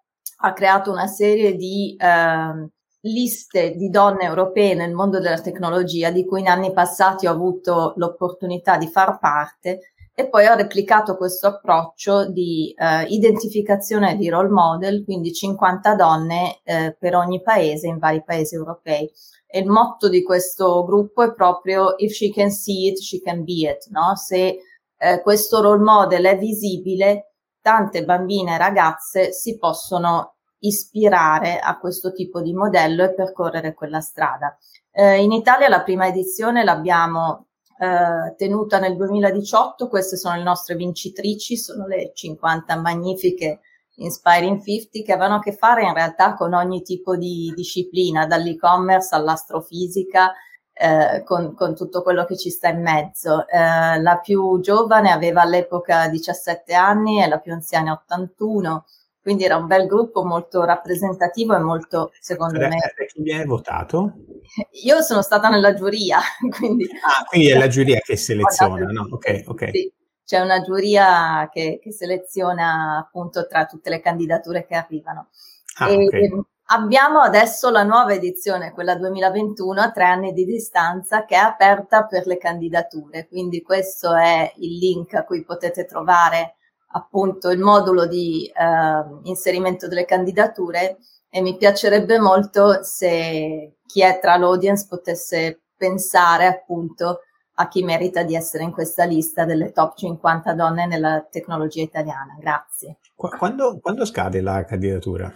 [0.44, 2.70] ha creato una serie di uh,
[3.02, 7.96] liste di donne europee nel mondo della tecnologia, di cui in anni passati ho avuto
[7.98, 14.50] l'opportunità di far parte, e poi ho replicato questo approccio di eh, identificazione di role
[14.50, 19.10] model, quindi 50 donne eh, per ogni paese in vari paesi europei.
[19.48, 23.44] E il motto di questo gruppo è proprio if she can see it, she can
[23.44, 24.16] be it, no?
[24.16, 24.60] Se
[24.98, 32.12] eh, questo role model è visibile, tante bambine e ragazze si possono ispirare a questo
[32.12, 34.56] tipo di modello e percorrere quella strada.
[34.92, 40.76] Eh, in Italia la prima edizione l'abbiamo eh, tenuta nel 2018, queste sono le nostre
[40.76, 43.60] vincitrici, sono le 50 magnifiche
[43.96, 49.14] Inspiring 50 che avevano a che fare in realtà con ogni tipo di disciplina, dall'e-commerce
[49.14, 50.34] all'astrofisica,
[50.74, 53.48] eh, con, con, tutto quello che ci sta in mezzo.
[53.48, 58.86] Eh, la più giovane aveva all'epoca 17 anni e la più anziana 81
[59.24, 62.78] quindi era un bel gruppo molto rappresentativo e molto, secondo Beh, me...
[63.08, 64.16] Chi vi hai votato?
[64.84, 66.20] Io sono stata nella giuria,
[66.60, 66.84] quindi...
[66.84, 69.08] Ah, quindi è la giuria che seleziona, no?
[69.10, 69.70] Ok, ok.
[69.72, 69.94] Sì,
[70.26, 75.30] c'è una giuria che, che, seleziona appunto tra tutte le candidature che arrivano.
[75.78, 76.30] Ah, e, okay.
[76.66, 82.06] Abbiamo adesso la nuova edizione, quella 2021, a tre anni di distanza, che è aperta
[82.06, 83.28] per le candidature.
[83.30, 86.56] Quindi questo è il link a cui potete trovare
[86.96, 90.98] appunto il modulo di eh, inserimento delle candidature
[91.30, 97.22] e mi piacerebbe molto se chi è tra l'audience potesse pensare appunto
[97.56, 102.36] a chi merita di essere in questa lista delle top 50 donne nella tecnologia italiana.
[102.40, 102.98] Grazie.
[103.16, 105.32] Quando, quando scade la candidatura?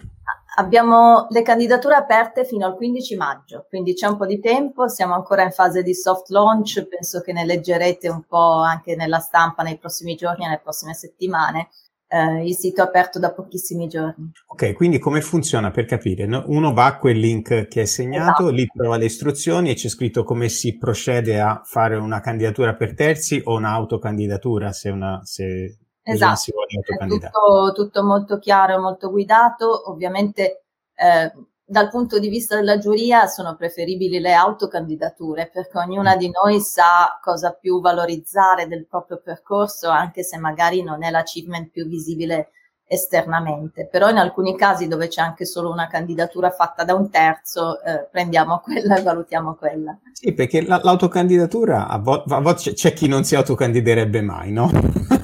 [0.58, 5.14] Abbiamo le candidature aperte fino al 15 maggio, quindi c'è un po' di tempo, siamo
[5.14, 9.62] ancora in fase di soft launch, penso che ne leggerete un po' anche nella stampa
[9.62, 11.68] nei prossimi giorni e nelle prossime settimane.
[12.08, 14.32] Eh, il sito è aperto da pochissimi giorni.
[14.48, 16.26] Ok, quindi come funziona per capire?
[16.26, 16.42] No?
[16.48, 18.48] Uno va a quel link che è segnato, esatto.
[18.48, 22.94] lì trova le istruzioni e c'è scritto come si procede a fare una candidatura per
[22.94, 25.76] terzi o un'autocandidatura se, una, se
[26.12, 29.90] Esatto, è tutto, tutto, molto chiaro molto guidato.
[29.90, 31.32] Ovviamente eh,
[31.64, 37.18] dal punto di vista della giuria sono preferibili le autocandidature perché ognuna di noi sa
[37.22, 42.52] cosa più valorizzare del proprio percorso, anche se magari non è l'achievement più visibile
[42.88, 47.82] esternamente, però in alcuni casi dove c'è anche solo una candidatura fatta da un terzo,
[47.82, 49.98] eh, prendiamo quella e valutiamo quella.
[50.12, 54.70] Sì, perché la, l'autocandidatura a, vo- a volte c'è chi non si autocandiderebbe mai, no?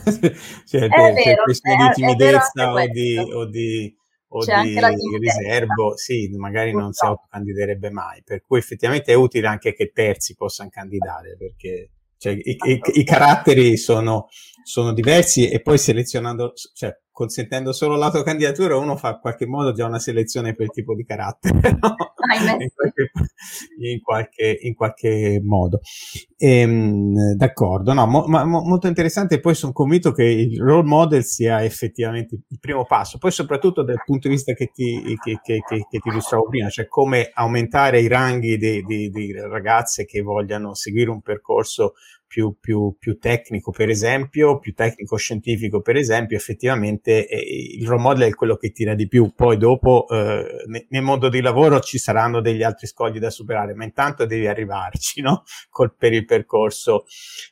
[0.05, 3.97] Per, per questione di timidezza o di, o di,
[4.29, 6.83] o c'è di riservo, sì, magari Purtroppo.
[6.85, 11.91] non si autocandiderebbe mai, per cui effettivamente è utile anche che terzi possano candidare, perché
[12.17, 14.29] cioè, i, i, i, caratteri sono,
[14.65, 19.87] sono, diversi e poi selezionando, cioè, consentendo solo l'autocandidatura uno fa in qualche modo già
[19.87, 21.95] una selezione per tipo di carattere no?
[22.59, 23.11] in, qualche,
[23.79, 25.79] in, qualche, in, qualche, modo
[26.37, 31.23] ehm, d'accordo no, mo, ma, mo, molto interessante poi sono convinto che il role model
[31.23, 35.61] sia effettivamente il primo passo poi soprattutto dal punto di vista che ti, che, che,
[35.65, 41.23] che ti illustravo prima cioè come aumentare i ranghi di ragazze che vogliano seguire un
[41.23, 41.93] percorso
[42.35, 48.33] più, più, più, tecnico, per esempio, più tecnico-scientifico, per esempio, effettivamente eh, il role model
[48.33, 49.33] è quello che tira di più.
[49.37, 53.75] Poi dopo eh, ne, nel mondo di lavoro ci saranno degli altri scogli da superare,
[53.75, 55.45] ma intanto devi arrivarci, no?
[55.71, 57.05] Col, per il percorso,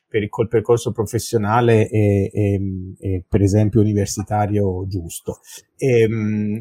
[0.05, 2.59] per il, col percorso professionale e, e,
[2.99, 5.39] e, per esempio universitario giusto.
[5.77, 6.59] E, ehm,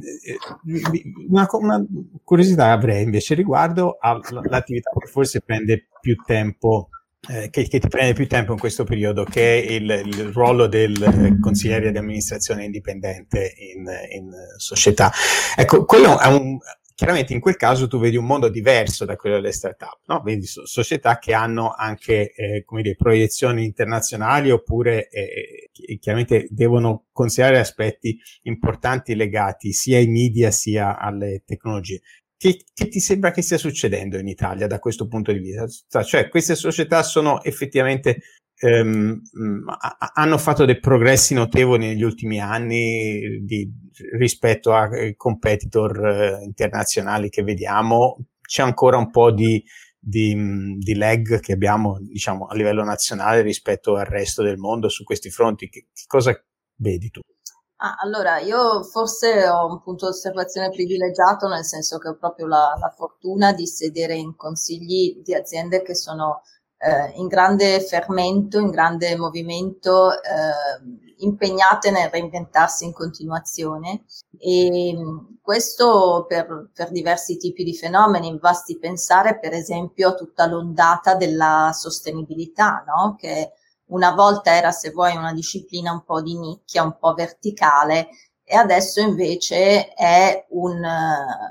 [1.29, 1.85] una, una,
[2.23, 6.89] curiosità avrei invece riguardo all'attività che forse prende più tempo
[7.29, 10.67] eh, che, che, ti prende più tempo in questo periodo, che è il, il ruolo
[10.67, 15.13] del consigliere di amministrazione indipendente in, in società.
[15.57, 16.59] Ecco, quello è un,
[17.03, 20.21] chiaramente in quel caso tu vedi un mondo diverso da quello delle startup, no?
[20.25, 27.07] Vedi so- società che hanno anche, eh, come dire, proiezioni internazionali oppure eh, chiaramente devono
[27.13, 32.01] considerare aspetti importanti legati sia ai media sia alle tecnologie.
[32.43, 36.03] Che, che, ti sembra che stia succedendo in Italia da questo punto di vista?
[36.03, 38.23] Cioè, queste società sono effettivamente
[38.57, 39.23] ehm,
[40.15, 43.71] hanno fatto dei progressi notevoli negli ultimi anni di,
[44.19, 48.19] rispetto a eh, competitor eh, internazionali che vediamo.
[48.41, 49.63] C'è ancora un po' di,
[49.97, 50.35] di,
[50.79, 55.31] di, lag che abbiamo, diciamo, a livello nazionale rispetto al resto del mondo su questi
[55.31, 55.69] fronti.
[55.69, 56.37] Che, che cosa
[56.75, 57.21] vedi tu?
[57.85, 62.47] Ah, allora, io forse ho un punto di osservazione privilegiato, nel senso che ho proprio
[62.47, 66.43] la, la fortuna di sedere in consigli di aziende che sono
[66.79, 74.05] eh, in grande fermento, in grande movimento, eh, impegnate nel reinventarsi in continuazione
[74.39, 74.97] e
[75.41, 78.39] questo per, per diversi tipi di fenomeni.
[78.39, 83.17] Basti pensare per esempio a tutta l'ondata della sostenibilità, no?
[83.19, 83.55] che
[83.93, 88.09] una volta era, se vuoi, una disciplina un po' di nicchia, un po' verticale,
[88.43, 90.83] e adesso invece è un,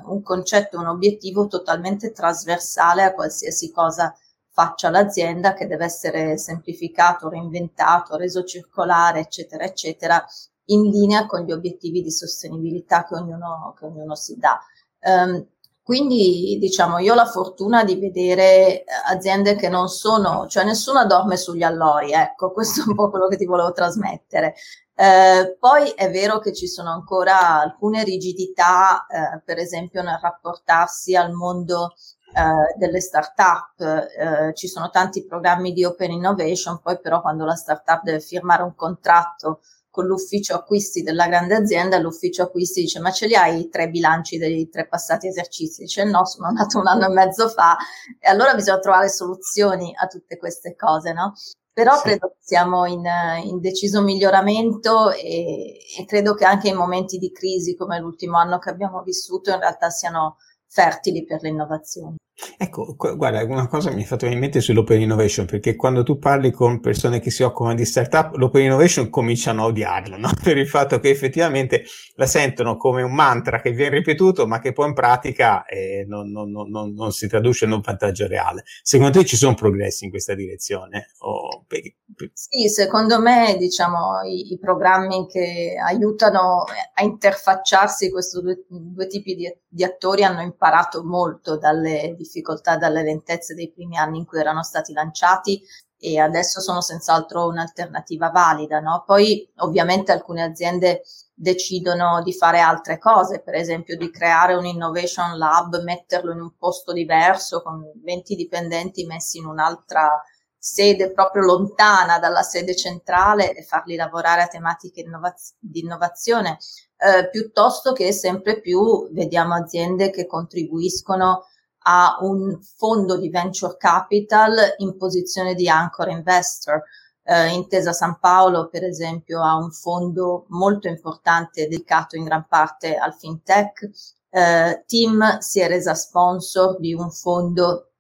[0.05, 4.13] un concetto, un obiettivo totalmente trasversale a qualsiasi cosa
[4.49, 10.25] faccia l'azienda, che deve essere semplificato, reinventato, reso circolare, eccetera, eccetera,
[10.65, 14.59] in linea con gli obiettivi di sostenibilità che ognuno, che ognuno si dà.
[15.03, 15.47] Um,
[15.84, 21.38] quindi diciamo io ho la fortuna di vedere aziende che non sono, cioè nessuna dorme
[21.38, 24.55] sugli allori, ecco, questo è un po' quello che ti volevo trasmettere.
[24.93, 31.15] Eh, poi è vero che ci sono ancora alcune rigidità, eh, per esempio nel rapportarsi
[31.15, 31.93] al mondo
[32.34, 37.55] eh, delle start-up, eh, ci sono tanti programmi di open innovation, poi però quando la
[37.55, 39.61] start-up deve firmare un contratto
[39.91, 43.89] con l'ufficio acquisti della grande azienda, l'ufficio acquisti dice ma ce li hai i tre
[43.89, 45.83] bilanci dei tre passati esercizi?
[45.83, 47.77] Dice no, sono nato un anno e mezzo fa
[48.17, 51.33] e allora bisogna trovare soluzioni a tutte queste cose, no?
[51.73, 52.03] Però sì.
[52.03, 53.03] credo che siamo in,
[53.43, 58.59] in deciso miglioramento e, e credo che anche in momenti di crisi come l'ultimo anno
[58.59, 60.37] che abbiamo vissuto in realtà siano
[60.67, 62.15] fertili per l'innovazione.
[62.57, 66.51] Ecco, guarda, una cosa mi è fatto in mente sull'open innovation, perché quando tu parli
[66.51, 70.29] con persone che si occupano di startup, l'open innovation cominciano a odiarlo, no?
[70.41, 71.83] per il fatto che effettivamente
[72.15, 76.31] la sentono come un mantra che viene ripetuto, ma che poi in pratica eh, non,
[76.31, 78.63] non, non, non, si traduce in un vantaggio reale.
[78.81, 81.11] Secondo te ci sono progressi in questa direzione?
[81.19, 81.95] O, perché...
[82.33, 89.33] Sì, secondo me, diciamo, i, i, programmi che aiutano a interfacciarsi questi due, due tipi
[89.33, 94.25] di, di attori hanno imparato molto dalle difficoltà difficoltà dalle lentezze dei primi anni in
[94.25, 95.61] cui erano stati lanciati
[95.97, 98.79] e adesso sono senz'altro un'alternativa valida.
[98.79, 99.03] No?
[99.05, 101.03] Poi ovviamente alcune aziende
[101.34, 106.55] decidono di fare altre cose, per esempio di creare un innovation lab, metterlo in un
[106.57, 110.23] posto diverso con 20 dipendenti messi in un'altra
[110.63, 116.59] sede proprio lontana dalla sede centrale e farli lavorare a tematiche innovaz- di innovazione,
[116.97, 121.45] eh, piuttosto che sempre più vediamo aziende che contribuiscono
[121.84, 126.84] a un fondo di venture capital in posizione di anchor investor.
[127.23, 132.95] Eh, Intesa San Paolo, per esempio, ha un fondo molto importante dedicato in gran parte
[132.95, 133.89] al fintech.
[134.29, 137.91] Eh, Team si è resa sponsor di un fondo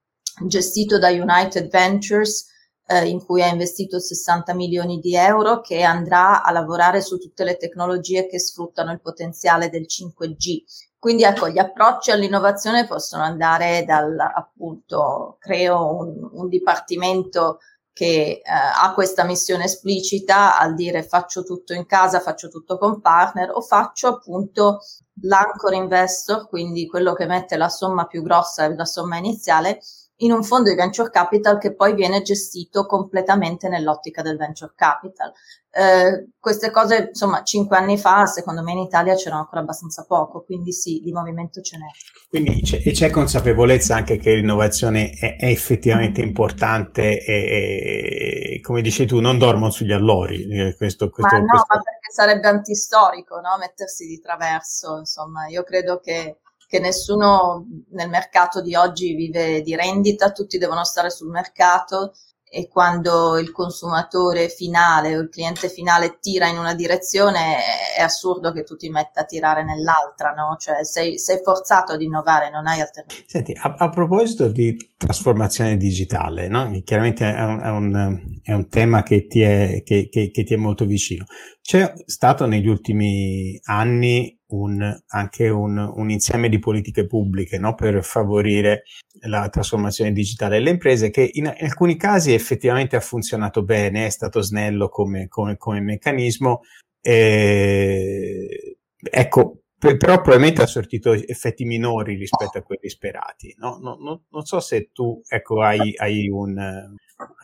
[0.45, 2.49] gestito da United Ventures
[2.87, 7.43] eh, in cui ha investito 60 milioni di euro che andrà a lavorare su tutte
[7.43, 10.63] le tecnologie che sfruttano il potenziale del 5G.
[11.01, 17.57] Quindi ecco, gli approcci all'innovazione possono andare dal appunto creo un, un dipartimento
[17.91, 23.01] che eh, ha questa missione esplicita al dire faccio tutto in casa, faccio tutto con
[23.01, 24.81] partner o faccio appunto
[25.23, 29.81] l'anchor investor, quindi quello che mette la somma più grossa, la somma iniziale,
[30.21, 35.31] in un fondo di venture capital che poi viene gestito completamente nell'ottica del venture capital.
[35.73, 40.43] Eh, queste cose, insomma, cinque anni fa, secondo me in Italia c'erano ancora abbastanza poco,
[40.43, 41.87] quindi sì, di movimento ce n'è.
[42.29, 48.81] Quindi c'è, e c'è consapevolezza anche che l'innovazione è, è effettivamente importante e, e, come
[48.81, 50.45] dici tu, non dormono sugli allori.
[50.49, 51.67] Eh, questo, questo, ma no, questo...
[51.69, 53.57] ma perché sarebbe antistorico, no?
[53.57, 56.37] Mettersi di traverso, insomma, io credo che
[56.71, 62.13] che nessuno nel mercato di oggi vive di rendita, tutti devono stare sul mercato
[62.49, 67.57] e quando il consumatore finale o il cliente finale tira in una direzione
[67.97, 70.55] è assurdo che tu ti metta a tirare nell'altra, no?
[70.57, 73.23] Cioè sei, sei forzato ad innovare, non hai alternative.
[73.27, 76.71] Senti, a, a proposito di trasformazione digitale, no?
[76.85, 80.53] chiaramente è un, è, un, è un, tema che ti è, che, che, che ti
[80.53, 81.25] è molto vicino.
[81.61, 87.75] C'è stato negli ultimi anni un, anche un, un, insieme di politiche pubbliche no?
[87.75, 88.83] per favorire
[89.21, 94.41] la trasformazione digitale delle imprese che in, alcuni casi effettivamente ha funzionato bene, è stato
[94.41, 96.61] snello come, come, come meccanismo.
[97.01, 103.55] Eh, ecco, però probabilmente ha sortito effetti minori rispetto a quelli sperati.
[103.57, 103.77] No?
[103.81, 106.57] No, no, non so se tu ecco, hai, hai un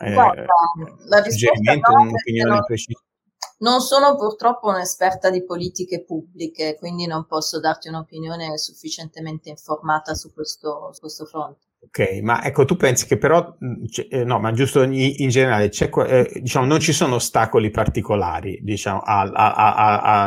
[0.00, 0.44] eh, Guarda,
[1.24, 3.00] suggerimento, un'opinione precisa.
[3.60, 10.32] Non sono purtroppo un'esperta di politiche pubbliche, quindi non posso darti un'opinione sufficientemente informata su
[10.32, 11.66] questo, su questo fronte.
[11.80, 13.56] Ok, ma ecco, tu pensi che però,
[14.10, 19.32] eh, no, ma giusto in, generale, eh, diciamo, non ci sono ostacoli particolari, diciamo, al,
[19.34, 20.24] a, a,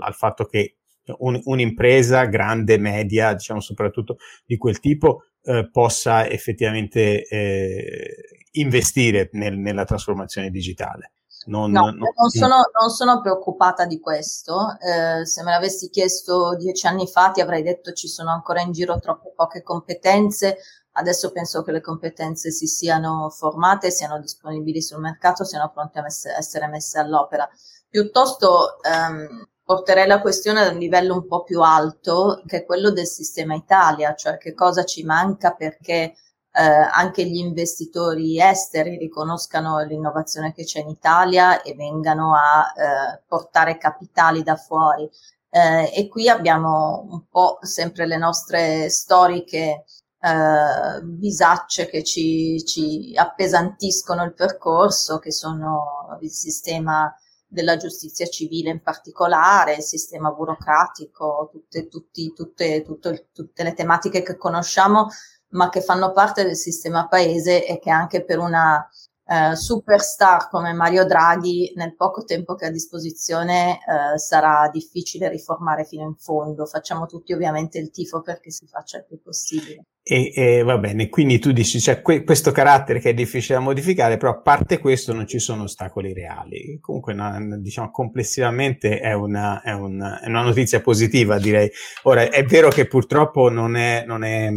[0.00, 0.76] al fatto che
[1.18, 8.14] un, un'impresa grande, media, diciamo, soprattutto di quel tipo, eh, possa effettivamente eh,
[8.52, 11.12] investire nel, nella trasformazione digitale.
[11.46, 14.76] Non, no, non, non, sono, non, sono, preoccupata di questo.
[14.80, 18.72] Eh, se me l'avessi chiesto dieci anni fa ti avrei detto ci sono ancora in
[18.72, 20.58] giro troppe poche competenze.
[20.92, 26.02] Adesso penso che le competenze si siano formate, siano disponibili sul mercato, siano pronte a
[26.02, 27.48] messe, essere messe all'opera.
[27.88, 32.90] Piuttosto ehm, porterei la questione ad un livello un po' più alto, che è quello
[32.90, 36.14] del sistema Italia, cioè che cosa ci manca perché
[36.58, 43.22] eh, anche gli investitori esteri riconoscano l'innovazione che c'è in Italia e vengano a eh,
[43.26, 45.08] portare capitali da fuori.
[45.50, 49.84] Eh, e qui abbiamo un po' sempre le nostre storiche
[50.18, 57.14] eh, bisacce che ci, ci appesantiscono il percorso, che sono il sistema
[57.46, 64.22] della giustizia civile in particolare, il sistema burocratico, tutte, tutti, tutte, tutte, tutte le tematiche
[64.22, 65.08] che conosciamo,
[65.50, 68.88] ma che fanno parte del sistema paese e che anche per una
[69.28, 75.28] eh, superstar come Mario Draghi nel poco tempo che ha a disposizione eh, sarà difficile
[75.28, 76.64] riformare fino in fondo.
[76.64, 79.86] Facciamo tutti ovviamente il tifo perché si faccia il più possibile.
[80.08, 83.64] E, e va bene, quindi tu dici c'è que- questo carattere che è difficile da
[83.64, 86.78] modificare, però a parte questo non ci sono ostacoli reali.
[86.80, 91.68] Comunque, una, diciamo, complessivamente è una, è, una, è una, notizia positiva, direi.
[92.04, 94.48] Ora, è vero che purtroppo non è, non è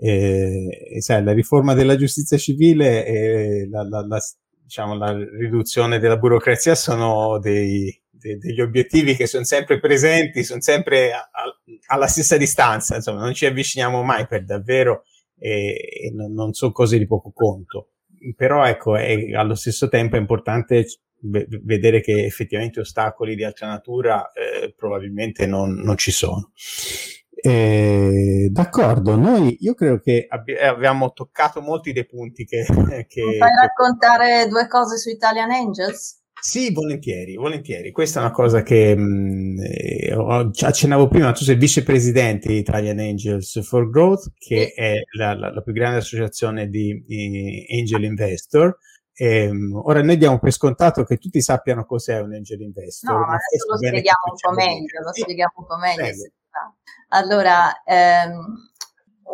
[0.00, 4.20] eh, sai, la riforma della giustizia civile e la, la, la,
[4.62, 10.60] diciamo, la riduzione della burocrazia sono dei, de, degli obiettivi che sono sempre presenti, sono
[10.60, 11.54] sempre a, a,
[11.86, 15.02] alla stessa distanza, insomma, non ci avviciniamo mai per davvero
[15.36, 15.74] e,
[16.04, 17.90] e non, non, sono cose di poco conto.
[18.36, 20.86] Però ecco, è, allo stesso tempo è importante
[21.20, 26.52] vedere che effettivamente ostacoli di altra natura eh, probabilmente non, non ci sono.
[27.40, 32.64] Eh, d'accordo, noi io credo che abbi- eh, abbiamo toccato molti dei punti che...
[33.06, 36.16] che Mi fai raccontare due cose su Italian Angels?
[36.40, 37.90] Sì, volentieri, volentieri.
[37.90, 40.14] Questa è una cosa che mh, eh,
[40.60, 41.32] accennavo prima.
[41.32, 45.98] Tu sei vicepresidente di Italian Angels for Growth, che è la, la, la, più grande
[45.98, 48.76] associazione di, di Angel Investor.
[49.12, 53.12] E, ehm, ora noi diamo per scontato che tutti sappiano cos'è un angel investor.
[53.12, 56.30] No, ma adesso lo spieghiamo un po' meglio, lo spieghiamo un po' meglio.
[57.08, 58.68] Allora, ehm,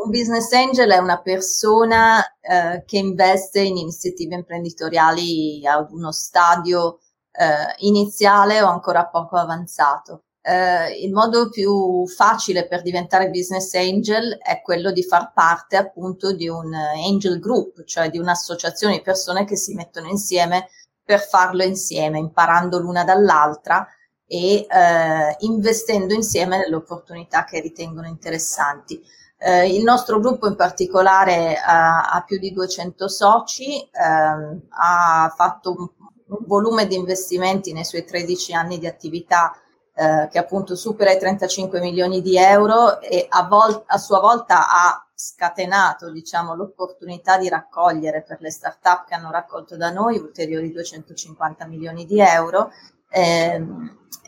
[0.04, 6.98] un business angel è una persona eh, che investe in iniziative imprenditoriali ad uno stadio
[7.32, 10.24] eh, iniziale o ancora poco avanzato.
[10.46, 16.32] Eh, il modo più facile per diventare business angel è quello di far parte appunto
[16.34, 20.68] di un angel group, cioè di un'associazione di persone che si mettono insieme
[21.02, 23.86] per farlo insieme, imparando l'una dall'altra
[24.26, 29.02] e eh, investendo insieme nelle opportunità che ritengono interessanti.
[29.38, 35.74] Eh, il nostro gruppo in particolare ha, ha più di 200 soci, ehm, ha fatto
[35.76, 35.88] un,
[36.28, 39.54] un, volume di investimenti nei suoi 13 anni di attività
[39.94, 44.68] eh, che appunto supera i 35 milioni di euro e a, vol- a sua volta
[44.68, 50.72] ha scatenato diciamo, l'opportunità di raccogliere per le start-up che hanno raccolto da noi ulteriori
[50.72, 52.70] 250 milioni di euro
[53.14, 53.64] eh,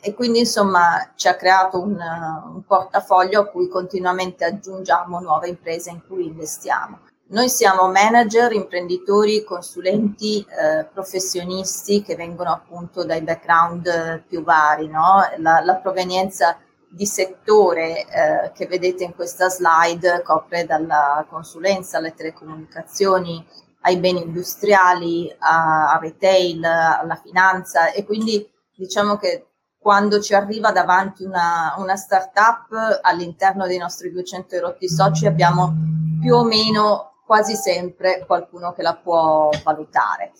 [0.01, 5.91] e quindi insomma ci ha creato un, un, portafoglio a cui continuamente aggiungiamo nuove imprese
[5.91, 7.01] in cui investiamo.
[7.28, 15.24] Noi siamo manager, imprenditori, consulenti, eh, professionisti che vengono appunto dai background più vari, no?
[15.39, 16.57] la, la, provenienza
[16.89, 23.45] di settore eh, che vedete in questa slide copre dalla consulenza alle telecomunicazioni,
[23.80, 29.47] ai beni industriali, a, a retail, alla finanza e quindi diciamo che
[29.79, 35.74] quando ci arriva davanti una, una startup all'interno dei nostri 200 erotti soci abbiamo
[36.20, 40.33] più o meno quasi sempre qualcuno che la può valutare.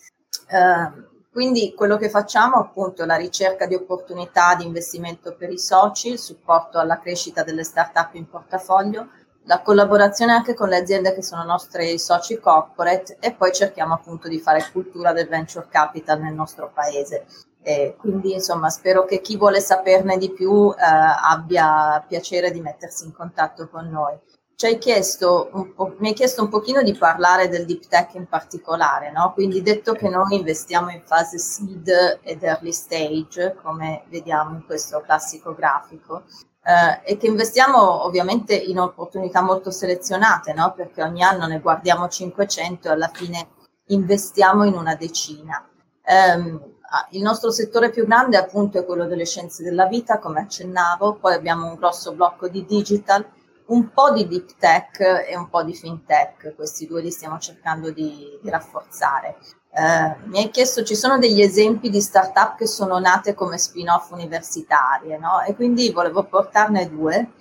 [0.49, 5.59] Eh, quindi quello che facciamo appunto è la ricerca di opportunità di investimento per i
[5.59, 9.09] soci, il supporto alla crescita delle startup in portafoglio,
[9.45, 14.29] la collaborazione anche con le aziende che sono nostri soci corporate e poi cerchiamo appunto
[14.29, 17.27] di fare cultura del venture capital nel nostro paese.
[17.69, 23.05] E quindi insomma spero che chi vuole saperne di più eh, abbia piacere di mettersi
[23.05, 24.17] in contatto con noi.
[24.55, 25.51] Ci hai chiesto
[25.99, 29.33] mi hai chiesto un pochino di parlare del deep tech in particolare, no?
[29.33, 35.01] quindi detto che noi investiamo in fase seed ed early stage, come vediamo in questo
[35.01, 36.23] classico grafico,
[36.63, 40.73] eh, e che investiamo ovviamente in opportunità molto selezionate, no?
[40.73, 43.49] perché ogni anno ne guardiamo 500 e alla fine
[43.87, 45.69] investiamo in una decina.
[46.09, 46.76] Um,
[47.11, 51.35] il nostro settore più grande appunto è quello delle scienze della vita, come accennavo, poi
[51.35, 53.25] abbiamo un grosso blocco di digital,
[53.67, 57.91] un po' di deep tech e un po' di fintech, questi due li stiamo cercando
[57.91, 59.37] di, di rafforzare.
[59.73, 64.11] Eh, mi hai chiesto, ci sono degli esempi di startup che sono nate come spin-off
[64.11, 65.43] universitarie, no?
[65.43, 67.33] E quindi volevo portarne due.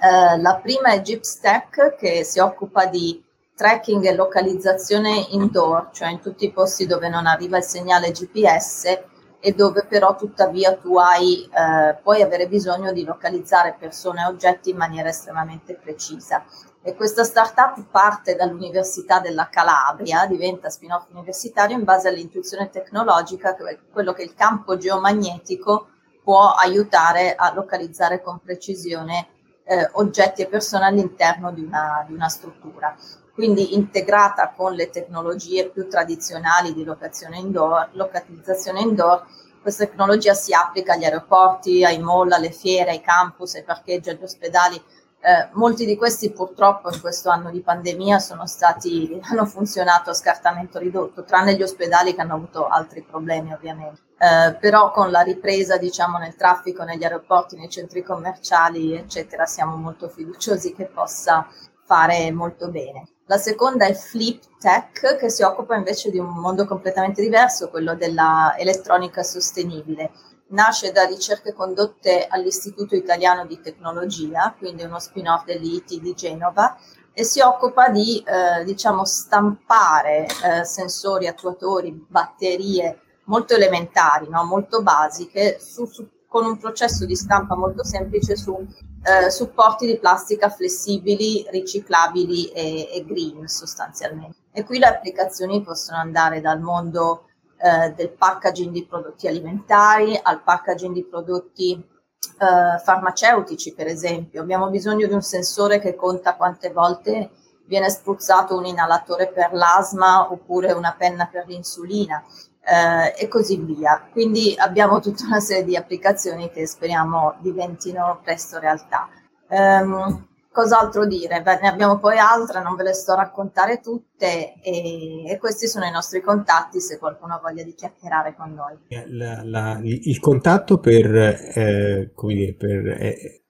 [0.00, 3.20] Eh, la prima è Gipstack che si occupa di
[3.54, 9.00] tracking e localizzazione indoor, cioè in tutti i posti dove non arriva il segnale GPS
[9.44, 14.70] e dove però tuttavia tu hai, eh, puoi avere bisogno di localizzare persone e oggetti
[14.70, 16.44] in maniera estremamente precisa.
[16.80, 23.56] E questa startup parte dall'Università della Calabria, diventa spin-off universitario in base all'intuizione tecnologica,
[23.90, 25.88] quello che il campo geomagnetico
[26.22, 29.28] può aiutare a localizzare con precisione
[29.64, 32.96] eh, oggetti e persone all'interno di una, di una struttura
[33.34, 39.24] quindi integrata con le tecnologie più tradizionali di locazione indoor, localizzazione indoor,
[39.62, 44.22] questa tecnologia si applica agli aeroporti, ai mall, alle fiere, ai campus, ai parcheggi, agli
[44.22, 44.82] ospedali.
[45.24, 50.80] Eh, molti di questi purtroppo in questo anno di pandemia stati, hanno funzionato a scartamento
[50.80, 54.00] ridotto, tranne gli ospedali che hanno avuto altri problemi ovviamente.
[54.18, 59.76] Eh, però con la ripresa diciamo nel traffico, negli aeroporti, nei centri commerciali eccetera siamo
[59.76, 61.46] molto fiduciosi che possa
[61.92, 63.06] fare molto bene.
[63.26, 67.94] La seconda è Flip Tech, che si occupa invece di un mondo completamente diverso, quello
[67.94, 70.10] della elettronica sostenibile.
[70.48, 76.78] Nasce da ricerche condotte all'Istituto Italiano di Tecnologia, quindi uno spin-off dell'IT di Genova,
[77.12, 84.44] e si occupa di eh, diciamo, stampare eh, sensori, attuatori, batterie molto elementari, no?
[84.44, 88.56] molto basiche, su, su, con un processo di stampa molto semplice su
[89.02, 94.36] eh, supporti di plastica flessibili, riciclabili e, e, green sostanzialmente.
[94.52, 97.26] E qui le applicazioni possono andare dal mondo
[97.56, 104.40] eh, del packaging di prodotti alimentari al packaging di prodotti eh, farmaceutici, per esempio.
[104.40, 107.30] Abbiamo bisogno di un sensore che conta quante volte
[107.66, 112.22] viene spruzzato un inalatore per l'asma oppure una penna per l'insulina
[112.64, 114.08] eh, e così via.
[114.10, 119.08] Quindi abbiamo tutta una serie di applicazioni che speriamo diventino presto realtà.
[119.48, 121.42] Um, cos'altro dire?
[121.42, 125.66] Beh, ne abbiamo poi altre, non ve le sto a raccontare tutte e, e, questi
[125.66, 128.78] sono i nostri contatti se qualcuno ha voglia di chiacchierare con noi.
[129.08, 133.42] La, la, il contatto per, eh, dire, per eh,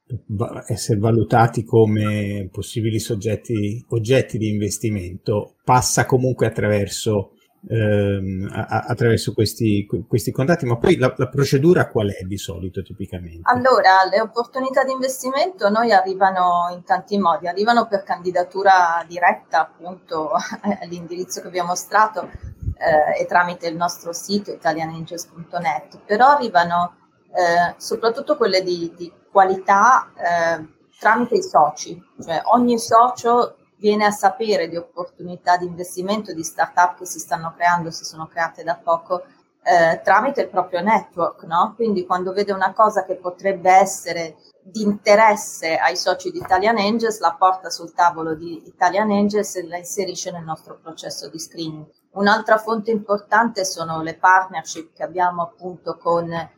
[0.66, 7.32] essere valutati come possibili soggetti, oggetti di investimento passa comunque attraverso
[7.68, 13.40] ehm, attraverso questi, questi, contatti, ma poi la, la, procedura qual è di solito tipicamente?
[13.44, 20.30] Allora, le opportunità di investimento noi arrivano in tanti modi, arrivano per candidatura diretta appunto
[20.82, 22.28] all'indirizzo che vi ho mostrato
[22.76, 26.96] eh, e tramite il nostro sito italianangels.net, però arrivano
[27.34, 34.12] eh, soprattutto quelle di, di qualità eh, tramite i soci, cioè ogni socio viene a
[34.12, 38.76] sapere di opportunità di investimento di start-up che si stanno creando, si sono create da
[38.76, 39.24] poco,
[39.64, 41.72] eh, tramite il proprio network, no?
[41.74, 47.18] Quindi quando vede una cosa che potrebbe essere di interesse ai soci di Italian Angels,
[47.18, 51.84] la porta sul tavolo di Italian Angels e la inserisce nel nostro processo di screening.
[52.12, 56.48] Un'altra fonte importante sono le partnership che abbiamo appunto con eh,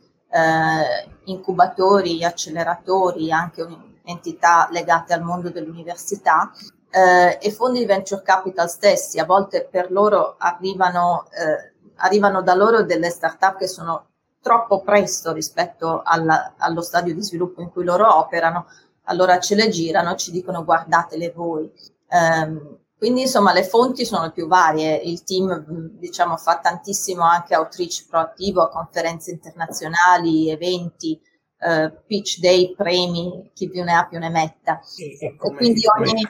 [1.25, 3.67] incubatori, acceleratori, anche
[4.05, 6.51] entità legate al mondo dell'università
[6.95, 12.55] eh, e fondi di venture capital stessi, a volte per loro arrivano, eh, arrivano da
[12.55, 17.83] loro delle start-up che sono troppo presto rispetto alla, allo stadio di sviluppo in cui
[17.85, 18.67] loro operano,
[19.05, 21.69] allora ce le girano, ci dicono guardatele voi.
[22.11, 25.65] Um, quindi insomma le fonti sono più varie, il team
[25.99, 31.21] diciamo fa tantissimo anche outreach proattivo a conferenze internazionali, eventi,
[31.59, 34.81] uh, pitch day, premi, chi più ne ha più ne metta.
[34.97, 36.23] E, e, e quindi ogni,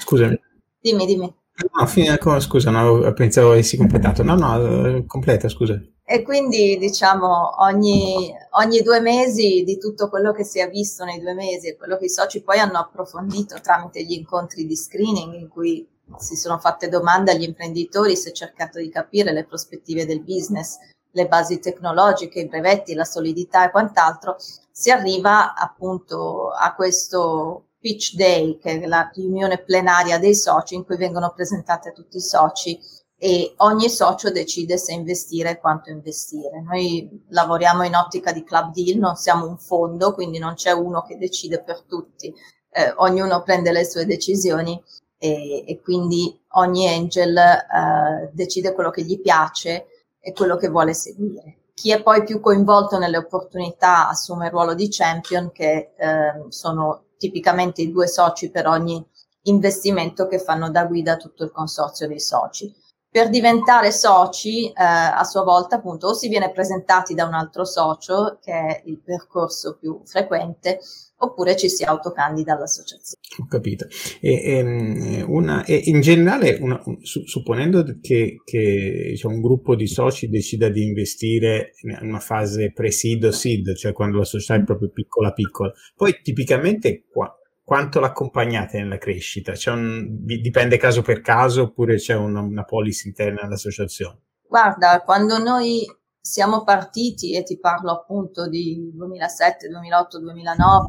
[0.00, 0.40] Scusami.
[0.80, 1.34] dimmi, dimmi.
[1.78, 4.22] No, fine, scusa, no, pensavo avessi completato.
[4.22, 5.80] No, no, completa, scusa.
[6.04, 11.18] E quindi diciamo ogni, ogni, due mesi di tutto quello che si è visto nei
[11.18, 15.34] due mesi e quello che i soci poi hanno approfondito tramite gli incontri di screening
[15.34, 15.84] in cui
[16.18, 20.76] si sono fatte domande agli imprenditori, si è cercato di capire le prospettive del business,
[21.10, 24.36] le basi tecnologiche, i brevetti, la solidità e quant'altro,
[24.70, 30.84] si arriva appunto a questo pitch day, che è la riunione plenaria dei soci in
[30.84, 32.76] cui vengono presentati tutti i soci
[33.16, 36.60] e ogni socio decide se investire e quanto investire.
[36.62, 41.02] Noi lavoriamo in ottica di club deal, non siamo un fondo, quindi non c'è uno
[41.02, 42.34] che decide per tutti,
[42.70, 44.82] eh, ognuno prende le sue decisioni
[45.16, 49.86] e, e quindi ogni angel eh, decide quello che gli piace
[50.18, 51.58] e quello che vuole seguire.
[51.72, 57.05] Chi è poi più coinvolto nelle opportunità assume il ruolo di champion, che eh, sono
[57.16, 59.04] tipicamente i due soci per ogni
[59.42, 62.74] investimento che fanno da guida a tutto il consorzio dei soci.
[63.08, 67.64] Per diventare soci, eh, a sua volta, appunto, o si viene presentati da un altro
[67.64, 70.80] socio, che è il percorso più frequente,
[71.18, 73.22] oppure ci si autocandida all'associazione.
[73.38, 73.86] Ho capito.
[74.20, 79.74] E, e, ehm, una, e in generale, una, su, supponendo che, che diciamo, un gruppo
[79.74, 84.60] di soci decida di investire in una fase pre-seed o seed, cioè quando la società
[84.60, 87.32] è proprio piccola piccola, poi tipicamente qua,
[87.64, 89.52] quanto l'accompagnate nella crescita?
[89.72, 94.20] Un, dipende caso per caso oppure c'è una, una policy interna all'associazione?
[94.48, 95.84] Guarda, quando noi
[96.26, 100.86] siamo partiti, e ti parlo appunto di 2007, 2008, 2009,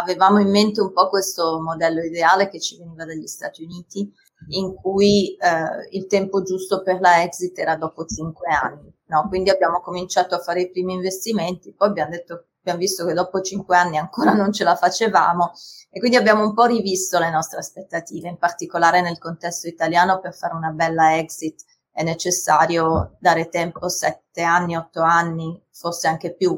[0.00, 4.12] avevamo in mente un po' questo modello ideale che ci veniva dagli Stati Uniti,
[4.48, 8.92] in cui eh, il tempo giusto per la exit era dopo cinque anni.
[9.06, 9.26] No?
[9.28, 13.40] Quindi abbiamo cominciato a fare i primi investimenti, poi abbiamo, detto, abbiamo visto che dopo
[13.40, 15.52] cinque anni ancora non ce la facevamo
[15.90, 20.34] e quindi abbiamo un po' rivisto le nostre aspettative, in particolare nel contesto italiano per
[20.34, 21.64] fare una bella exit
[21.98, 26.56] è necessario dare tempo sette anni, otto anni, forse anche più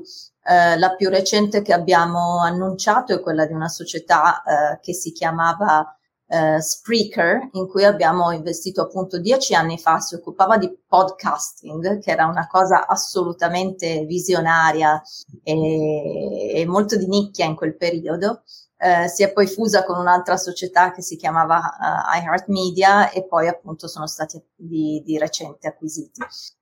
[0.50, 5.12] eh, la più recente che abbiamo annunciato è quella di una società eh, che si
[5.12, 5.96] chiamava
[6.26, 12.10] eh, Spreaker, in cui abbiamo investito appunto dieci anni fa, si occupava di podcasting, che
[12.10, 15.00] era una cosa assolutamente visionaria
[15.44, 18.42] e, e molto di nicchia in quel periodo.
[18.76, 23.46] Eh, si è poi fusa con un'altra società che si chiamava uh, iHeartMedia e poi
[23.46, 26.20] appunto sono stati di, di recente acquisiti.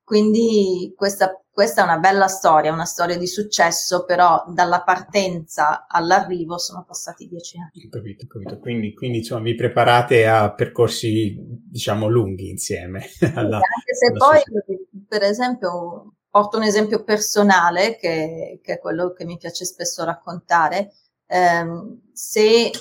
[0.09, 6.57] Quindi questa, questa, è una bella storia, una storia di successo, però dalla partenza all'arrivo
[6.57, 7.91] sono passati dieci anni.
[7.91, 8.59] Capito, capito.
[8.59, 13.05] Quindi, quindi insomma vi preparate a percorsi diciamo lunghi insieme.
[13.35, 14.83] Alla, anche se poi, società.
[15.07, 20.91] per esempio, porto un esempio personale che, che è quello che mi piace spesso raccontare
[21.27, 22.73] ehm, se eh,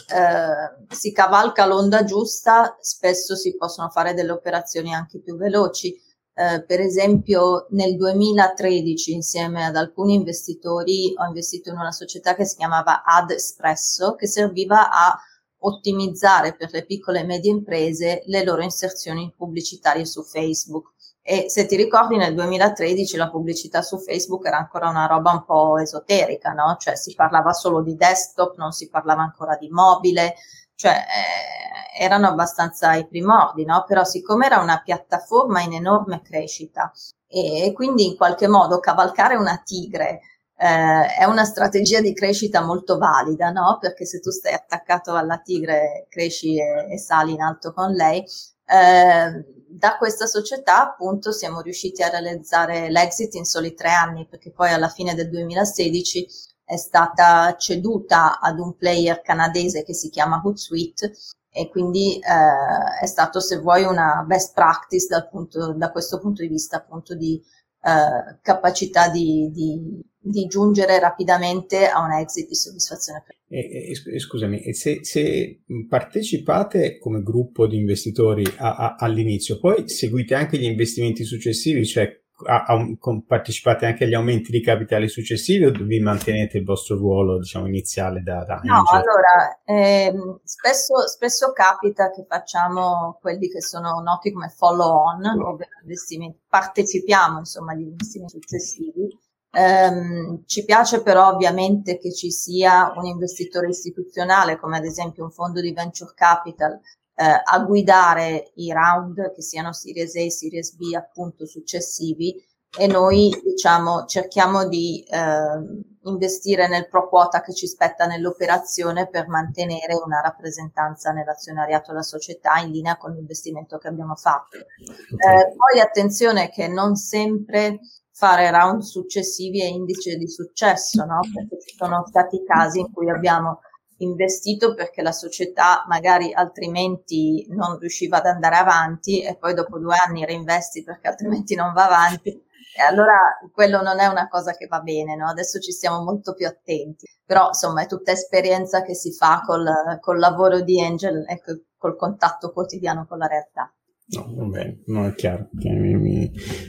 [0.88, 5.94] si cavalca l'onda giusta, spesso si possono fare delle operazioni anche più veloci.
[6.40, 12.46] Eh, per esempio, nel 2013, insieme ad alcuni investitori, ho investito in una società che
[12.46, 15.20] si chiamava Ad Espresso, che serviva a
[15.62, 20.92] ottimizzare per le piccole e medie imprese le loro inserzioni pubblicitarie su Facebook.
[21.24, 25.44] E se ti ricordi nel 2013 la pubblicità su Facebook era ancora una roba un
[25.44, 26.78] po' esoterica, no?
[26.80, 30.36] Cioè si parlava solo di desktop, non si parlava ancora di mobile,
[30.78, 33.84] cioè eh, erano abbastanza i primordi, no?
[33.88, 36.92] Però siccome era una piattaforma in enorme crescita
[37.28, 40.22] e, quindi in qualche modo cavalcare una tigre
[40.56, 43.80] eh, è una strategia di crescita molto valida, no?
[43.82, 48.24] Perché se tu stai attaccato alla tigre, cresci e, e sali in alto con lei.
[48.66, 54.52] Eh, da questa società appunto siamo riusciti a realizzare l'exit in soli tre anni perché
[54.52, 56.28] poi alla fine del 2016
[56.68, 61.14] è stata ceduta ad un player canadese che si chiama Hootsuite
[61.50, 66.42] e quindi eh, è stato se vuoi una best practice dal punto, da questo punto
[66.42, 67.42] di vista appunto di
[67.82, 73.24] eh, capacità di, di, di, giungere rapidamente a un exit di soddisfazione.
[73.48, 80.36] E, e, scusami, se, se, partecipate come gruppo di investitori a, a, all'inizio, poi seguite
[80.36, 82.12] anche gli investimenti successivi, cioè
[82.46, 82.78] a,
[83.26, 88.22] partecipate anche agli aumenti di capitale successivi o vi mantenete il vostro ruolo diciamo, iniziale
[88.22, 94.50] da, da No, allora, ehm, spesso, spesso, capita che facciamo quelli che sono noti come
[94.50, 99.20] follow on, ovvero investimenti, partecipiamo insomma agli investimenti successivi.
[99.50, 105.32] Um, ci piace però ovviamente che ci sia un investitore istituzionale come ad esempio un
[105.32, 106.80] fondo di venture capital
[107.20, 112.36] eh, a guidare i round che siano Series A, Series B appunto successivi
[112.78, 119.28] e noi diciamo cerchiamo di eh, investire nel pro quota che ci spetta nell'operazione per
[119.28, 124.58] mantenere una rappresentanza nell'azionariato della società in linea con l'investimento che abbiamo fatto.
[124.58, 127.80] Eh, poi attenzione che non sempre
[128.12, 131.20] fare round successivi è indice di successo, no?
[131.34, 133.62] Perché ci sono stati casi in cui abbiamo
[133.98, 139.96] investito perché la società magari altrimenti non riusciva ad andare avanti e poi dopo due
[140.06, 142.30] anni reinvesti perché altrimenti non va avanti.
[142.30, 143.18] E allora
[143.52, 145.28] quello non è una cosa che va bene, no?
[145.28, 147.08] Adesso ci stiamo molto più attenti.
[147.26, 149.66] Però insomma è tutta esperienza che si fa col,
[150.00, 151.42] col lavoro di Angel e
[151.76, 153.74] col, contatto quotidiano con la realtà.
[154.10, 155.50] No, va bene, no, è chiaro.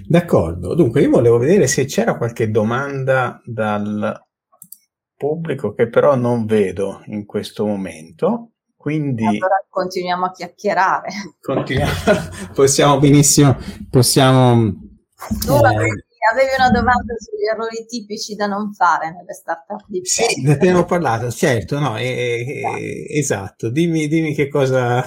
[0.07, 0.75] D'accordo.
[0.75, 4.28] Dunque, io volevo vedere se c'era qualche domanda dal
[5.19, 8.53] pubblico che però non vedo in questo momento.
[8.75, 11.09] Quindi allora continuiamo a chiacchierare.
[11.41, 11.93] Continuiamo,
[12.55, 13.59] possiamo benissimo,
[13.91, 14.73] possiamo...
[15.45, 20.43] Tu eh, avevi una domanda sugli errori tipici da non fare nelle startup di Sì,
[20.43, 23.69] ne abbiamo parlato, certo, no, eh, eh, esatto.
[23.69, 25.03] Dimmi, dimmi che cosa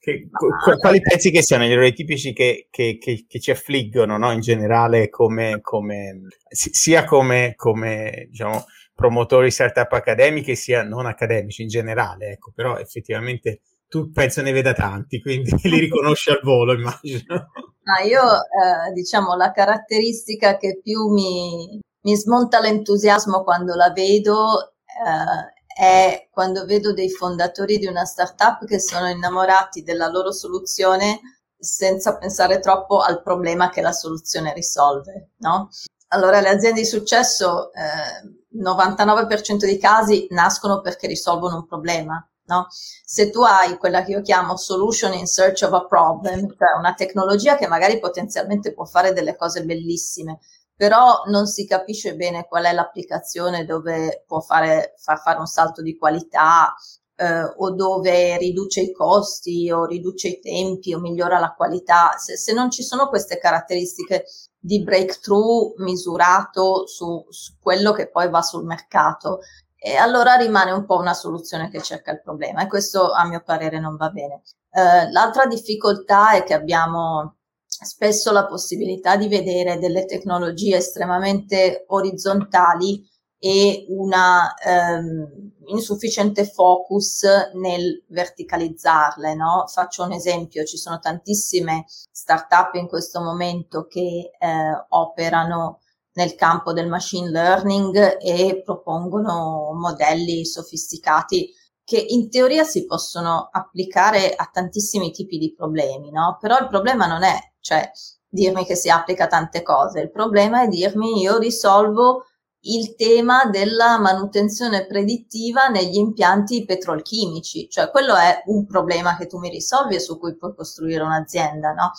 [0.00, 4.18] Che, qu- quali pensi che siano gli errori tipici che, che, che, che ci affliggono
[4.18, 4.32] no?
[4.32, 8.64] in generale come, come sia come, come diciamo,
[8.94, 14.72] promotori startup accademiche sia non accademici in generale, ecco, però effettivamente tu penso ne veda
[14.72, 17.50] tanti, quindi li riconosci al volo, immagino.
[17.84, 24.74] Ah, io, eh, diciamo, la caratteristica che più mi, mi smonta l'entusiasmo quando la vedo
[24.86, 31.20] eh, è quando vedo dei fondatori di una startup che sono innamorati della loro soluzione
[31.58, 35.68] senza pensare troppo al problema che la soluzione risolve, no?
[36.08, 42.66] Allora, le aziende di successo, eh, 99% dei casi nascono perché risolvono un problema, no?
[42.70, 46.94] Se tu hai quella che io chiamo solution in search of a problem, cioè una
[46.94, 50.38] tecnologia che magari potenzialmente può fare delle cose bellissime,
[50.76, 55.82] però non si capisce bene qual è l'applicazione dove può fare, far fare un salto
[55.82, 56.74] di qualità
[57.16, 62.16] eh, o dove riduce i costi o riduce i tempi o migliora la qualità.
[62.18, 64.24] Se, se non ci sono queste caratteristiche
[64.64, 69.40] di breakthrough misurato su, su quello che poi va sul mercato,
[69.76, 73.42] e allora rimane un po' una soluzione che cerca il problema e questo a mio
[73.44, 74.40] parere non va bene.
[74.70, 77.36] Eh, l'altra difficoltà è che abbiamo
[77.66, 83.06] spesso la possibilità di vedere delle tecnologie estremamente orizzontali
[83.46, 89.34] e una ehm, insufficiente focus nel verticalizzarle.
[89.34, 89.66] No?
[89.66, 95.80] Faccio un esempio, ci sono tantissime startup in questo momento che eh, operano
[96.14, 101.52] nel campo del machine learning e propongono modelli sofisticati
[101.84, 106.38] che in teoria si possono applicare a tantissimi tipi di problemi, no?
[106.40, 107.90] Però il problema non è, cioè,
[108.26, 112.24] dirmi che si applica a tante cose, il problema è dirmi io risolvo
[112.66, 119.38] il tema della manutenzione predittiva negli impianti petrolchimici, cioè quello è un problema che tu
[119.38, 121.92] mi risolvi e su cui puoi costruire un'azienda, no?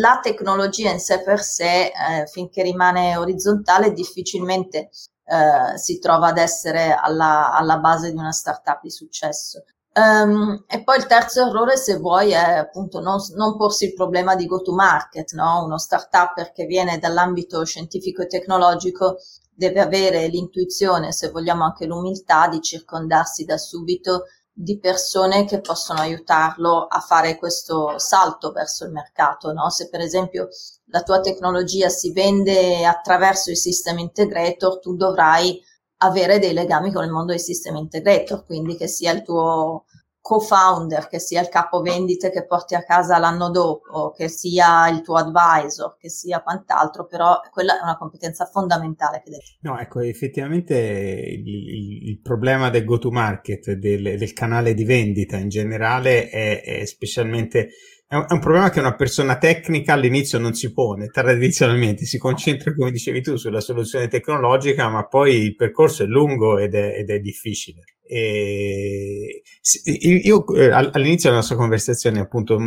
[0.00, 4.90] La tecnologia in sé per sé, eh, finché rimane orizzontale, difficilmente
[5.24, 9.64] eh, si trova ad essere alla, alla, base di una startup di successo.
[9.94, 14.36] Um, e poi il terzo errore, se vuoi, è appunto non, non porsi il problema
[14.36, 15.64] di go to market, no?
[15.64, 19.18] Uno startup che viene dall'ambito scientifico e tecnologico
[19.58, 25.98] deve avere l'intuizione, se vogliamo anche l'umiltà, di circondarsi da subito di persone che possono
[25.98, 29.52] aiutarlo a fare questo salto verso il mercato.
[29.52, 29.68] No?
[29.68, 30.46] Se per esempio
[30.86, 35.60] la tua tecnologia si vende attraverso il system integrator, tu dovrai
[36.02, 39.86] avere dei legami con il mondo dei system integrator, quindi che sia il tuo
[40.20, 45.00] co-founder, che sia il capo vendite che porti a casa l'anno dopo, che sia il
[45.02, 49.44] tuo advisor, che sia quant'altro, però quella è una competenza fondamentale che devi.
[49.60, 56.28] No, ecco, effettivamente il, il, problema del go-to-market, del, del, canale di vendita in generale
[56.28, 57.70] è, è specialmente
[58.10, 62.90] è un, problema che una persona tecnica all'inizio non si pone, tradizionalmente si concentra, come
[62.90, 67.18] dicevi tu, sulla soluzione tecnologica, ma poi il percorso è lungo ed è, ed è
[67.18, 67.82] difficile.
[68.10, 69.42] E
[69.84, 72.58] io eh, all'inizio della nostra conversazione appunto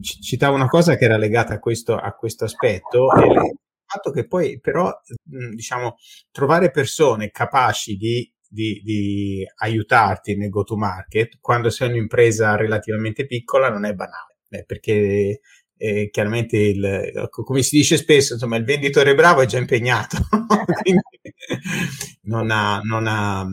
[0.00, 4.28] citavo una cosa che era legata a questo, a questo aspetto e il fatto che
[4.28, 5.96] poi però diciamo
[6.30, 13.26] trovare persone capaci di di, di, aiutarti nel go to market quando sei un'impresa relativamente
[13.26, 15.40] piccola non è banale eh, perché
[15.78, 20.18] eh, chiaramente il, come si dice spesso, insomma, il venditore bravo è già impegnato,
[22.22, 23.46] non ha, non ha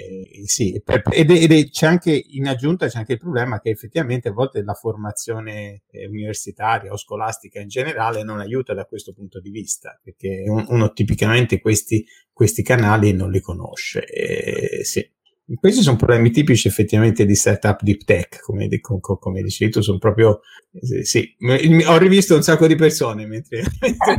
[0.00, 4.28] eh, sì, per, ed, ed c'è anche in aggiunta c'è anche il problema che effettivamente
[4.28, 9.40] a volte la formazione eh, universitaria o scolastica in generale non aiuta da questo punto
[9.40, 14.04] di vista, perché uno, uno tipicamente questi, questi canali non li conosce.
[14.04, 15.18] Eh, sì.
[15.58, 19.98] Questi sono problemi tipici effettivamente di startup deep tech, come, come, come dicevi tu, sono
[19.98, 20.40] proprio,
[21.02, 21.34] sì,
[21.86, 24.16] ho rivisto un sacco di persone mentre, mentre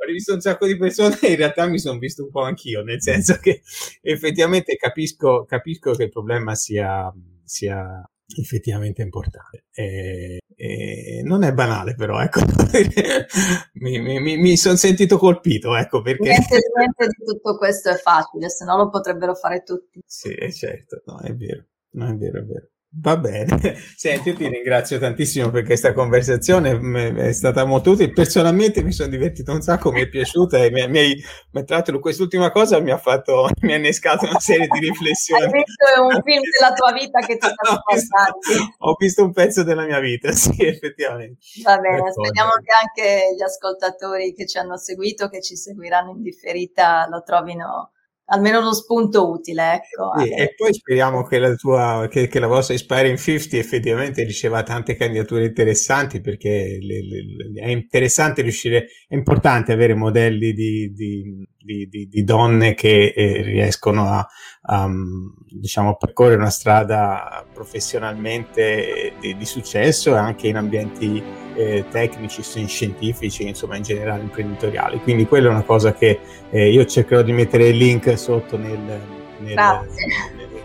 [0.00, 2.82] ho rivisto un sacco di persone e in realtà mi sono visto un po' anch'io,
[2.82, 3.62] nel senso che
[4.02, 7.12] effettivamente capisco, capisco che il problema sia,
[7.44, 8.02] sia
[8.38, 9.64] effettivamente importante.
[9.72, 12.40] E, e non è banale, però, ecco,
[13.74, 16.28] mi, mi, mi sono sentito colpito, ecco, perché...
[16.28, 20.00] Niente, niente di tutto questo è facile, se no lo potrebbero fare tutti.
[20.04, 22.68] Sì, certo, no, è vero, no, è vero, è vero.
[22.92, 23.46] Va bene,
[23.94, 26.72] senti, io ti ringrazio tantissimo per questa conversazione,
[27.28, 28.10] è stata molto utile.
[28.10, 31.14] Personalmente mi sono divertito un sacco, mi è piaciuta e mi, mi
[31.52, 35.44] mi tratto quest'ultima cosa mi ha fatto, mi ha innescato una serie di riflessioni.
[35.44, 38.74] Hai visto un film della tua vita che ti sta portando.
[38.78, 41.38] Ho visto un pezzo della mia vita, sì, effettivamente.
[41.62, 46.22] Va bene, speriamo che anche gli ascoltatori che ci hanno seguito, che ci seguiranno in
[46.22, 47.92] differita, lo trovino
[48.30, 49.74] almeno uno spunto utile.
[49.74, 50.12] Ecco.
[50.18, 54.62] Sì, e poi speriamo che la, tua, che, che la vostra Inspiring 50 effettivamente riceva
[54.62, 61.48] tante candidature interessanti perché le, le, è interessante riuscire, è importante avere modelli di, di,
[61.62, 64.26] di, di donne che eh, riescono a,
[64.62, 64.88] a
[65.48, 71.22] diciamo, percorrere una strada professionalmente di, di successo anche in ambienti
[71.54, 75.00] eh, tecnici, scientifici, insomma in generale imprenditoriali.
[75.00, 78.78] Quindi quella è una cosa che eh, io cercherò di mettere il link sotto nel,
[79.38, 79.54] nel,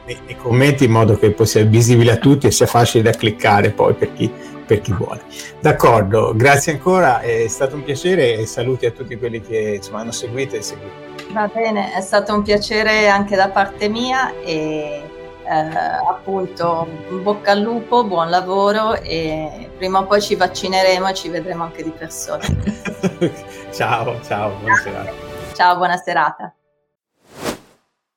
[0.05, 3.11] nei, nei, commenti in modo che poi sia visibile a tutti e sia facile da
[3.11, 4.31] cliccare poi per chi,
[4.65, 5.21] per chi vuole.
[5.59, 10.11] D'accordo, grazie ancora, è stato un piacere e saluti a tutti quelli che insomma, hanno
[10.11, 10.93] seguito e seguito.
[11.31, 15.01] Va bene, è stato un piacere anche da parte mia e
[15.43, 16.87] eh, appunto
[17.21, 21.83] bocca al lupo, buon lavoro e prima o poi ci vaccineremo e ci vedremo anche
[21.83, 22.43] di persona.
[23.71, 25.11] ciao, ciao, buona serata.
[25.53, 26.53] Ciao, buona serata.